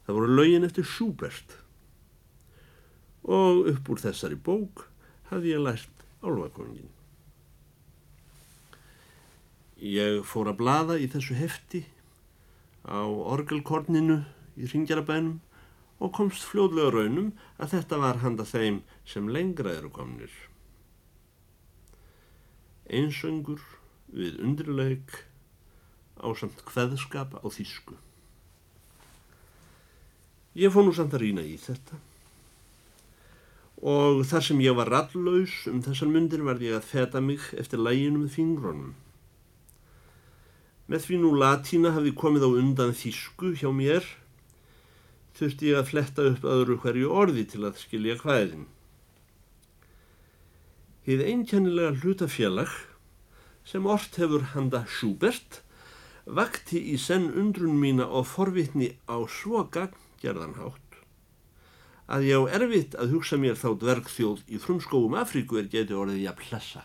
Það 0.06 0.16
voru 0.18 0.36
laugin 0.36 0.66
eftir 0.66 0.86
Schubert 0.88 1.58
og 3.22 3.68
upp 3.70 3.90
úr 3.92 4.00
þessari 4.02 4.38
bók 4.48 4.86
hafði 5.30 5.52
ég 5.54 5.62
lært 5.62 6.06
álvakongin. 6.24 6.88
Ég 9.82 10.22
fór 10.26 10.50
að 10.50 10.58
blada 10.62 10.96
í 10.98 11.08
þessu 11.10 11.36
hefti 11.38 11.82
á 12.86 13.02
orgelkorninu 13.02 14.22
í 14.58 14.68
ringjarabænum 14.70 15.40
og 16.02 16.14
komst 16.16 16.46
fljóðlega 16.48 16.94
raunum 16.96 17.30
að 17.62 17.76
þetta 17.76 18.00
var 18.02 18.18
handa 18.24 18.46
þeim 18.46 18.80
sem 19.06 19.28
lengra 19.30 19.74
eru 19.76 19.90
komnir. 19.94 20.32
Einsöngur 22.90 23.62
við 24.12 24.40
undirleik 24.44 25.12
á 26.20 26.28
samt 26.38 26.62
hveðskap 26.68 27.36
á 27.40 27.46
þýsku. 27.50 27.96
Ég 30.58 30.72
fór 30.72 30.84
nú 30.84 30.92
samt 30.92 31.14
að 31.16 31.24
rýna 31.24 31.44
í 31.48 31.56
þetta 31.60 31.98
og 33.82 34.20
þar 34.30 34.44
sem 34.46 34.60
ég 34.62 34.76
var 34.78 34.90
ralllaus 34.92 35.54
um 35.66 35.80
þessan 35.82 36.12
myndir 36.14 36.44
var 36.46 36.60
ég 36.62 36.76
að 36.76 36.86
feta 36.86 37.22
mig 37.24 37.42
eftir 37.58 37.80
læginum 37.82 38.22
með 38.22 38.36
fingrónum. 38.36 38.92
Með 40.86 41.08
því 41.08 41.18
nú 41.22 41.32
latína 41.40 41.90
hafi 41.96 42.12
komið 42.14 42.46
á 42.46 42.50
undan 42.60 42.94
þýsku 42.94 43.56
hjá 43.58 43.72
mér, 43.74 44.06
þurfti 45.34 45.72
ég 45.72 45.80
að 45.80 45.90
fletta 45.90 46.28
upp 46.30 46.46
öðru 46.46 46.78
hverju 46.84 47.10
orði 47.10 47.44
til 47.50 47.64
að 47.66 47.82
skilja 47.82 48.18
hvaðin. 48.22 48.68
Hið 51.02 51.26
einkennilega 51.26 51.96
hlutafélag 51.98 52.70
sem 53.64 53.86
orrt 53.86 54.18
hefur 54.20 54.48
handa 54.54 54.84
Schubert 54.86 55.62
vakti 56.26 56.80
í 56.92 56.98
senn 56.98 57.30
undrun 57.38 57.78
mína 57.78 58.06
og 58.06 58.28
forvitni 58.30 58.94
á 59.10 59.18
svo 59.26 59.64
gaggerðanhátt 59.74 60.82
að 62.12 62.26
ég 62.28 62.42
á 62.44 62.52
erfitt 62.58 62.96
að 63.00 63.14
hugsa 63.16 63.38
mér 63.40 63.56
þá 63.56 63.68
dvergþjóð 63.80 64.42
í 64.52 64.58
frumskóum 64.60 65.14
Afríku 65.16 65.58
er 65.60 65.70
getið 65.72 66.00
orðið 66.02 66.24
jafn 66.26 66.48
hlessa. 66.50 66.82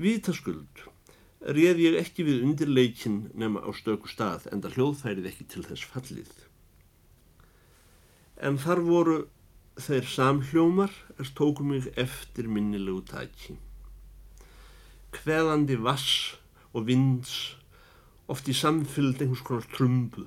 Vítaskuld 0.00 0.84
réð 1.40 1.82
ég 1.82 1.98
ekki 1.98 2.26
við 2.28 2.44
undirleikin 2.46 3.18
nema 3.34 3.64
á 3.64 3.70
stöku 3.74 4.10
stað 4.12 4.46
en 4.52 4.62
það 4.62 4.76
hljóðfærið 4.78 5.28
ekki 5.32 5.48
til 5.50 5.64
þess 5.66 5.90
fallið. 5.90 6.30
En 8.38 8.60
þar 8.60 8.84
voru 8.86 9.18
þeir 9.84 10.06
samhljómar 10.08 10.92
er 11.20 11.30
tóku 11.36 11.64
mig 11.66 11.86
eftir 12.00 12.48
minnilegu 12.48 13.02
tæki. 13.08 13.56
Hveðandi 15.16 15.78
vass 15.82 16.36
og 16.72 16.86
vinds 16.88 17.36
oft 18.30 18.48
í 18.50 18.54
samfylgd 18.54 19.24
einhvers 19.24 19.42
konar 19.46 19.66
trumbu. 19.74 20.26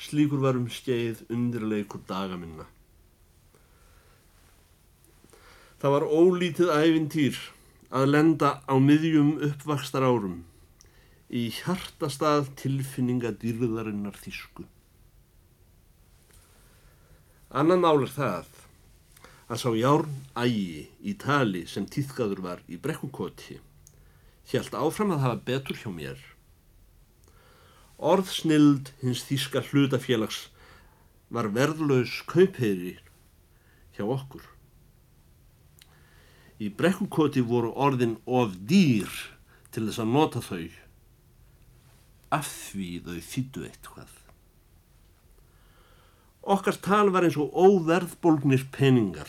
Slíkur 0.00 0.40
varum 0.44 0.68
skeið 0.70 1.24
undirleikur 1.32 2.04
daga 2.08 2.38
minna. 2.40 2.66
Það 5.80 5.96
var 5.96 6.06
ólítið 6.06 6.70
æfintýr 6.76 7.40
að 7.90 8.10
lenda 8.12 8.50
á 8.68 8.74
miðjum 8.78 9.38
uppvakstar 9.48 10.04
árum 10.06 10.42
í 11.30 11.46
hjartastað 11.54 12.52
tilfinninga 12.58 13.32
dýrðarinnar 13.40 14.18
þísku. 14.18 14.66
Annan 17.50 17.80
mál 17.82 17.98
er 18.04 18.10
það 18.14 18.50
að 19.50 19.58
sá 19.58 19.70
járn 19.74 20.12
ægi 20.38 20.84
í 21.02 21.14
tali 21.18 21.64
sem 21.66 21.88
týðkaður 21.90 22.42
var 22.44 22.60
í 22.70 22.76
brekkukoti 22.78 23.56
hjælt 24.52 24.76
áfram 24.78 25.10
að 25.16 25.24
hafa 25.24 25.40
betur 25.48 25.80
hjá 25.80 25.90
mér. 25.90 26.20
Orðsnild 27.98 28.92
hins 29.02 29.24
þíska 29.26 29.64
hlutafélags 29.66 30.44
var 31.34 31.50
verðlaus 31.56 32.20
kaupeyri 32.30 32.94
hjá 33.98 34.06
okkur. 34.06 34.46
Í 36.62 36.70
brekkukoti 36.70 37.42
voru 37.42 37.74
orðin 37.74 38.14
of 38.30 38.54
dýr 38.70 39.10
til 39.74 39.88
þess 39.88 40.04
að 40.06 40.14
nota 40.14 40.46
þau 40.46 40.64
af 42.30 42.46
því 42.46 42.90
þau 43.10 43.20
þýttu 43.34 43.66
eitthvað. 43.66 44.19
Okkar 46.50 46.80
tal 46.82 47.12
var 47.14 47.22
eins 47.26 47.38
og 47.38 47.54
óverðbólgnir 47.54 48.64
peningar. 48.74 49.28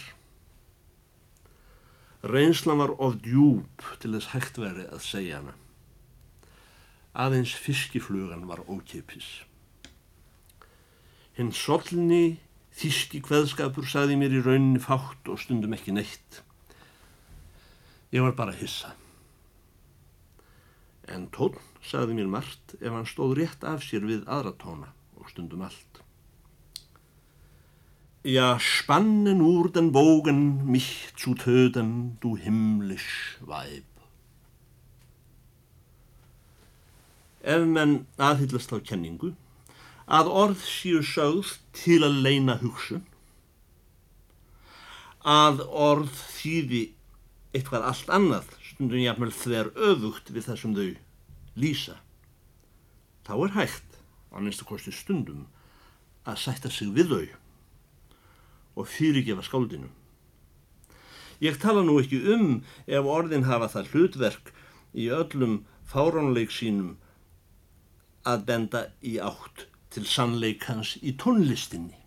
Reynslan 2.26 2.82
var 2.82 2.96
of 2.98 3.20
djúb 3.22 3.86
til 4.02 4.16
þess 4.16 4.32
hægt 4.34 4.58
veri 4.62 4.88
að 4.90 5.04
segja 5.06 5.42
hana. 5.42 5.54
Aðeins 7.14 7.54
fiskiflugan 7.58 8.48
var 8.50 8.64
ókipis. 8.66 9.30
Hinn 11.38 11.54
solni, 11.54 12.40
þíski 12.78 13.22
hveðskapur 13.26 13.86
saði 13.90 14.18
mér 14.18 14.38
í 14.38 14.44
rauninni 14.46 14.82
fátt 14.82 15.30
og 15.30 15.42
stundum 15.42 15.78
ekki 15.78 15.94
neitt. 15.94 16.42
Ég 18.12 18.26
var 18.26 18.38
bara 18.38 18.58
hissa. 18.58 18.96
En 21.06 21.30
tón 21.34 21.58
sagði 21.86 22.18
mér 22.18 22.34
margt 22.34 22.78
ef 22.80 22.90
hann 22.90 23.10
stóð 23.10 23.38
rétt 23.42 23.66
af 23.68 23.86
sér 23.86 24.10
við 24.10 24.26
aðra 24.26 24.58
tóna 24.62 24.94
og 25.18 25.30
stundum 25.30 25.66
allt. 25.70 26.01
Ja, 28.24 28.60
spannen 28.60 29.42
úr 29.42 29.72
den 29.72 29.92
Bogen 29.92 30.70
mich 30.70 31.10
zu 31.18 31.34
töten, 31.34 32.20
du 32.22 32.38
himmlisch 32.38 33.40
Weib. 33.42 33.84
Ef 37.42 37.66
menn 37.66 38.06
aðhyllast 38.22 38.76
á 38.76 38.78
kenningu, 38.78 39.32
að 40.06 40.30
orð 40.30 40.62
séu 40.62 41.02
sögð 41.02 41.56
til 41.74 41.98
að 42.06 42.22
leina 42.22 42.60
hugsun, 42.62 43.02
að 45.26 45.66
orð 45.66 46.14
þýði 46.38 46.86
eitthvað 47.58 47.90
allt 47.90 48.16
annað 48.22 48.56
stundum 48.70 49.02
jáfnvel 49.02 49.34
þver 49.34 49.74
öfugt 49.90 50.30
við 50.30 50.52
það 50.52 50.62
sem 50.62 50.78
þau 50.78 50.90
lýsa 51.58 51.98
Þá 53.26 53.34
er 53.34 53.58
hægt, 53.58 54.02
að 54.30 54.46
minnstu 54.46 54.70
kosti 54.70 54.94
stundum, 54.94 55.48
að 56.22 56.44
sætta 56.46 56.70
sig 56.70 56.94
við 56.94 57.16
þau 57.18 57.41
og 58.82 58.90
fyrirgefa 58.90 59.46
skáldinu. 59.46 59.90
Ég 61.42 61.58
tala 61.62 61.82
nú 61.86 61.98
ekki 62.02 62.20
um 62.34 62.62
ef 62.86 63.08
orðin 63.10 63.48
hafa 63.48 63.70
það 63.74 63.94
hlutverk 63.94 64.52
í 64.94 65.08
öllum 65.14 65.62
fáránleik 65.90 66.54
sínum 66.54 66.98
að 68.28 68.46
benda 68.50 68.82
í 69.02 69.18
átt 69.18 69.66
til 69.92 70.06
sannleikans 70.08 70.96
í 71.02 71.16
tónlistinni. 71.18 71.98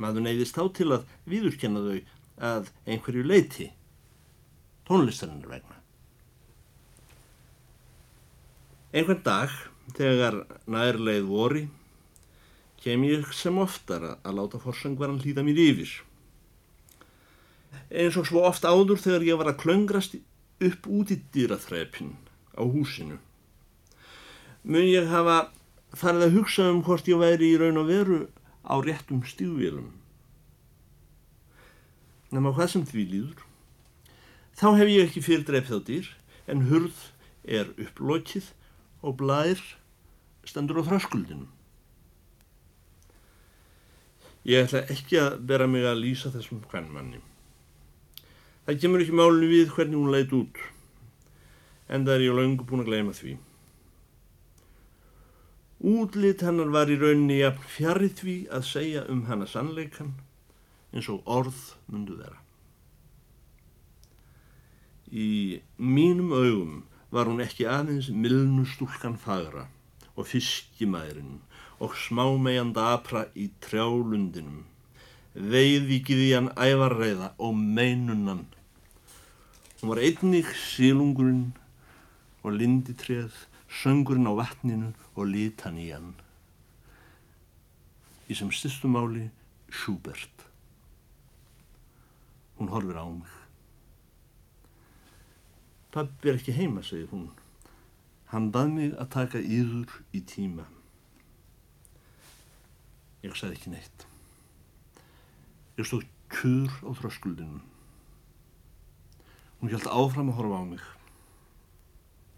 Maður 0.00 0.26
neyðist 0.26 0.56
þá 0.56 0.64
til 0.76 0.88
að 0.96 1.06
viðurkenna 1.30 1.84
þau 1.84 1.98
að 2.50 2.70
einhverju 2.88 3.24
leiti 3.26 3.68
tónlistarinnar 4.88 5.52
vegna. 5.52 5.76
Einhvern 8.90 9.22
dag, 9.22 9.52
þegar 9.94 10.40
nærleið 10.66 11.28
vori, 11.30 11.68
kem 12.80 13.04
ég 13.04 13.26
sem 13.36 13.58
oftar 13.60 14.06
að 14.16 14.36
láta 14.38 14.60
forsangvaran 14.62 15.20
hlýða 15.20 15.44
mér 15.44 15.60
yfir. 15.66 15.92
Eins 17.90 18.16
og 18.18 18.26
svo 18.28 18.44
oft 18.48 18.64
áður 18.64 19.00
þegar 19.02 19.26
ég 19.26 19.40
var 19.40 19.52
að 19.52 19.60
klöngrast 19.62 20.16
upp 20.60 20.88
út 20.88 21.12
í 21.12 21.20
dýraþrepin 21.34 22.14
á 22.56 22.62
húsinu. 22.64 23.18
Mun 24.64 24.88
ég 24.88 25.08
hafa 25.08 25.50
farið 25.96 26.26
að 26.26 26.36
hugsa 26.38 26.68
um 26.70 26.82
hvort 26.86 27.08
ég 27.08 27.20
væri 27.20 27.52
í 27.52 27.60
raun 27.60 27.80
og 27.80 27.88
veru 27.90 28.20
á 28.64 28.74
réttum 28.84 29.22
stíðvélum. 29.26 29.92
Nefna 32.30 32.52
hvað 32.54 32.72
sem 32.74 32.84
því 32.86 33.06
líður. 33.12 33.46
Þá 34.54 34.68
hef 34.78 34.90
ég 34.92 35.08
ekki 35.08 35.24
fyrir 35.24 35.46
dreipð 35.48 35.72
á 35.74 35.80
dýr 35.86 36.10
en 36.50 36.66
hurð 36.68 36.98
er 37.44 37.72
upplokið 37.80 38.52
og 39.02 39.16
blær 39.18 39.62
stendur 40.46 40.82
á 40.84 40.86
þröskuldinu. 40.86 41.48
Ég 44.48 44.64
ætla 44.64 44.86
ekki 44.88 45.18
að 45.20 45.40
bera 45.50 45.66
mig 45.68 45.84
að 45.84 46.00
lýsa 46.00 46.32
þessum 46.32 46.62
hvernmanni. 46.70 47.20
Það 48.64 48.78
kemur 48.80 49.02
ekki 49.04 49.16
málunni 49.18 49.48
við 49.50 49.72
hvernig 49.74 49.98
hún 50.00 50.14
leit 50.14 50.32
út 50.36 50.60
en 51.90 52.04
það 52.06 52.14
er 52.14 52.24
ég 52.24 52.36
laungu 52.38 52.66
búin 52.66 52.84
að 52.84 52.90
gleyma 52.92 53.14
því. 53.16 53.32
Útlit 55.90 56.44
hennar 56.44 56.70
var 56.72 56.92
í 56.92 56.98
rauninni 57.00 57.40
jafn 57.40 57.66
fjarið 57.74 58.14
því 58.20 58.36
að 58.56 58.68
segja 58.68 59.02
um 59.12 59.24
hana 59.28 59.48
sannleikan 59.48 60.12
eins 60.94 61.08
og 61.12 61.26
orð 61.28 61.60
mundu 61.90 62.18
vera. 62.20 62.38
Í 65.10 65.60
mínum 65.76 66.30
augum 66.36 66.74
var 67.10 67.26
hún 67.26 67.42
ekki 67.42 67.66
aðeins 67.66 68.10
milnustúlkan 68.14 69.16
fagra 69.18 69.66
og 70.14 70.28
fiskimærin 70.30 71.40
og 71.80 71.96
smámeganda 71.96 72.90
apra 72.94 73.24
í 73.32 73.48
trjálundinum, 73.64 74.64
veiðvíkið 75.34 76.24
í 76.26 76.30
hann 76.34 76.50
ævarreiða 76.60 77.32
og 77.40 77.56
meinunnan. 77.56 78.44
Hún 79.80 79.94
var 79.94 80.02
einnig 80.04 80.50
sílungurinn 80.60 81.54
og 82.44 82.52
linditreð 82.58 83.32
söngurinn 83.80 84.28
á 84.28 84.36
vatninu 84.36 84.90
og 85.16 85.30
litan 85.32 85.78
í 85.80 85.88
hann. 85.94 86.12
Í 88.28 88.36
sem 88.36 88.50
stystumáli 88.52 89.30
Schubert. 89.70 90.44
Hún 92.58 92.68
horfir 92.68 92.98
á 93.00 93.06
mig. 93.08 93.30
Pappi 95.90 96.28
er 96.28 96.36
ekki 96.36 96.54
heima, 96.54 96.84
segir 96.84 97.08
hún. 97.10 97.30
Hann 98.30 98.52
bað 98.54 98.68
mig 98.76 98.92
að 99.00 99.10
taka 99.16 99.40
yður 99.40 99.96
í 100.14 100.20
tíma. 100.22 100.68
Ég 103.20 103.34
sagði 103.36 103.58
ekki 103.58 103.72
neitt. 103.74 104.06
Ég 105.76 105.88
stóð 105.88 106.06
kjur 106.32 106.72
á 106.86 106.90
þröskuldinu. 106.96 107.60
Hún 109.60 109.72
held 109.72 109.88
áfram 109.92 110.30
að 110.32 110.38
horfa 110.38 110.60
á 110.60 110.64
mig. 110.70 110.84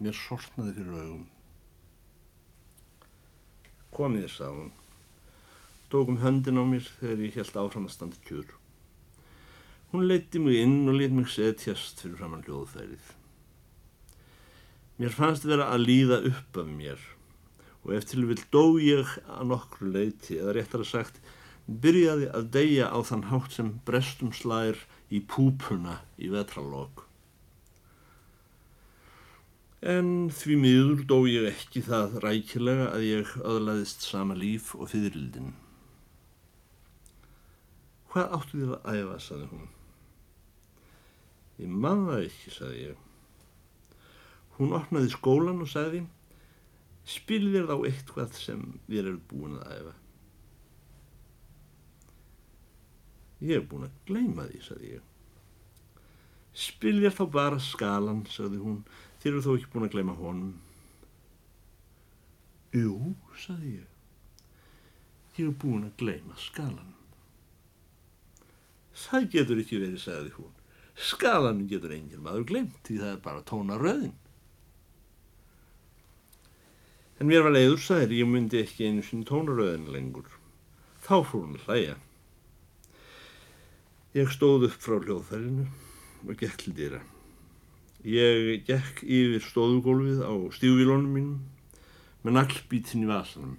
Mér 0.03 0.17
sortnaði 0.17 0.75
fyrir 0.75 0.97
augum. 0.99 1.23
Komið 3.95 4.27
þess 4.27 4.43
að 4.43 4.57
hún. 4.57 4.71
Tókum 5.93 6.19
höndin 6.19 6.59
á 6.59 6.63
mér 6.67 6.91
þegar 6.99 7.25
ég 7.27 7.39
held 7.39 7.59
áfram 7.63 7.87
að 7.87 7.95
standa 7.95 8.19
kjur. 8.27 8.51
Hún 9.93 10.07
leiti 10.09 10.41
mig 10.41 10.59
inn 10.65 10.89
og 10.89 10.97
let 10.97 11.13
mig 11.13 11.29
setjast 11.31 12.01
fyrir 12.01 12.17
framann 12.19 12.43
hljóðfærið. 12.47 13.11
Mér 14.99 15.13
fannst 15.15 15.45
vera 15.47 15.69
að 15.71 15.85
líða 15.87 16.19
upp 16.27 16.59
af 16.59 16.67
mér 16.69 17.03
og 17.83 17.95
eftir 17.97 18.23
vil 18.27 18.41
dó 18.53 18.77
ég 18.79 19.07
að 19.27 19.47
nokkru 19.51 19.91
leiti 19.91 20.39
eða 20.39 20.57
réttar 20.57 20.83
að 20.83 20.91
sagt 20.93 21.23
byrjaði 21.67 22.27
að 22.35 22.51
deyja 22.55 22.91
á 22.91 22.99
þann 23.07 23.27
hátt 23.31 23.55
sem 23.55 23.71
brestum 23.87 24.31
slær 24.35 24.79
í 25.11 25.21
púpuna 25.23 26.01
í 26.19 26.31
vetralokk. 26.31 27.05
En 29.83 30.29
því 30.31 30.55
miður 30.59 31.03
dó 31.07 31.17
ég 31.27 31.49
ekki 31.49 31.83
það 31.83 32.19
rækilega 32.23 32.87
að 32.93 33.05
ég 33.09 33.31
öðlaðist 33.43 34.05
sama 34.07 34.35
líf 34.39 34.71
og 34.77 34.87
fyririldin. 34.93 35.51
Hvað 38.13 38.35
áttu 38.37 38.59
þér 38.61 38.75
að 38.77 38.99
æfa, 38.99 39.17
saði 39.25 39.47
hún. 39.51 39.67
Ég 41.59 41.73
maður 41.83 42.27
ekki, 42.27 42.53
saði 42.53 42.85
ég. 42.85 43.01
Hún 44.55 44.75
opnaði 44.77 45.11
skólan 45.11 45.63
og 45.65 45.71
saði, 45.71 46.03
spil 47.07 47.45
þér 47.53 47.69
þá 47.69 47.75
eitthvað 47.89 48.37
sem 48.39 48.67
við 48.87 49.03
erum 49.03 49.23
búin 49.31 49.57
að 49.59 49.73
æfa. 49.77 49.95
Ég 53.43 53.57
hef 53.59 53.65
búin 53.71 53.87
að 53.89 53.97
gleima 54.07 54.47
því, 54.47 54.61
saði 54.63 54.93
ég. 54.93 55.09
Spil 56.53 56.99
þér 57.01 57.17
þá 57.17 57.25
bara 57.33 57.59
skalan, 57.59 58.23
saði 58.31 58.61
hún, 58.61 58.83
Þið 59.23 59.29
eru 59.31 59.41
þó 59.43 59.51
ekki 59.55 59.69
búin 59.71 59.85
að 59.85 59.93
gleyma 59.93 60.13
honum. 60.17 60.55
Jú, 62.75 62.95
saði 63.39 63.77
ég. 63.77 63.85
Ég 65.37 65.45
er 65.45 65.53
búin 65.61 65.85
að 65.87 65.93
gleyma 66.01 66.35
skalan. 66.43 66.89
Það 69.05 69.29
getur 69.37 69.61
ekki 69.63 69.79
verið, 69.79 70.01
sagði 70.03 70.33
hún. 70.35 70.51
Skalan 71.11 71.63
getur 71.71 71.95
engin 71.95 72.25
maður 72.25 72.43
glemt 72.51 72.81
því 72.83 72.97
það 72.99 73.13
er 73.13 73.23
bara 73.23 73.45
tóna 73.47 73.79
En 77.23 77.29
mér 77.31 77.45
var 77.45 77.53
leiður 77.55 77.79
særi, 77.79 78.17
ég 78.19 78.27
myndi 78.27 78.57
ekki 78.59 78.83
einu 78.83 78.99
sinni 79.07 79.23
tóna 79.23 79.53
röðin 79.55 79.85
lengur. 79.93 80.25
Þá 81.05 81.13
fór 81.23 81.45
hún 81.45 81.61
hlæja. 81.63 81.93
Ég 84.11 84.33
stóð 84.35 84.65
upp 84.67 84.75
frá 84.83 84.97
hljóðfærinu 84.97 85.69
og 86.27 86.33
gekk 86.41 86.57
til 86.65 86.73
dýra. 86.75 86.99
Ég 88.03 88.67
gekk 88.67 88.99
yfir 89.07 89.47
stóðugólfið 89.47 90.19
á 90.19 90.35
stífvílónum 90.57 91.15
mínum 91.15 91.39
með 92.27 92.37
naglbítin 92.41 93.07
í 93.07 93.11
vasanum 93.13 93.55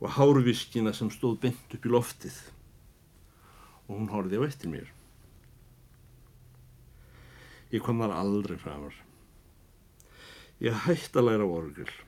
og 0.00 0.16
hárviskina 0.16 0.96
sem 0.96 1.12
stóð 1.12 1.36
bent 1.44 1.76
upp 1.76 1.84
í 1.84 1.94
loftið 1.98 2.42
og 3.84 3.92
hún 3.92 4.10
horfið 4.16 4.40
á 4.40 4.48
eftir 4.48 4.72
mér. 4.72 4.90
Ég 7.76 7.84
kom 7.84 8.00
þar 8.00 8.16
aldrei 8.24 8.56
framar. 8.56 8.96
Ég 10.64 10.86
hætti 10.88 11.18
að 11.20 11.34
læra 11.34 11.54
orgel. 11.60 11.98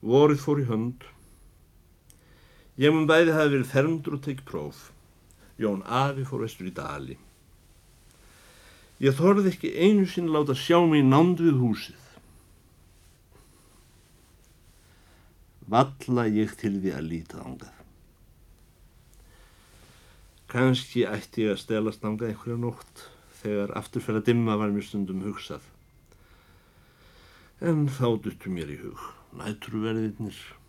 Vorið 0.00 0.40
fór 0.40 0.60
í 0.62 0.68
hönd. 0.68 1.02
Ég 2.80 2.94
mun 2.94 3.08
bæði 3.08 3.34
hafi 3.36 3.52
verið 3.52 3.68
fermdur 3.68 4.16
og 4.16 4.22
tekið 4.24 4.46
próf. 4.48 4.78
Jón 5.60 5.82
Afi 5.84 6.24
fór 6.24 6.46
vestur 6.46 6.70
í 6.70 6.72
dali. 6.72 7.18
Ég 9.00 9.16
þorði 9.16 9.52
ekki 9.52 9.74
einu 9.76 10.06
sinn 10.08 10.32
láta 10.32 10.56
sjá 10.56 10.78
mig 10.88 11.04
nánd 11.04 11.40
við 11.44 11.60
húsið. 11.60 12.06
Valla 15.70 16.26
ég 16.32 16.56
til 16.60 16.74
því 16.80 16.96
að 16.96 17.06
líta 17.12 17.44
ángað. 17.44 17.76
Kanski 20.50 21.04
ætti 21.06 21.44
ég 21.44 21.54
að 21.54 21.62
stelast 21.62 22.04
ángað 22.08 22.32
einhverja 22.32 22.58
nótt 22.64 23.06
þegar 23.44 23.76
afturfæra 23.78 24.24
dimma 24.24 24.56
var 24.60 24.72
mér 24.72 24.88
stundum 24.88 25.22
hugsað. 25.28 25.62
En 27.60 27.84
þá 27.92 28.16
duttu 28.24 28.52
mér 28.52 28.72
í 28.72 28.80
hug 28.80 29.19
Night 29.32 29.60
Trooper. 29.60 30.59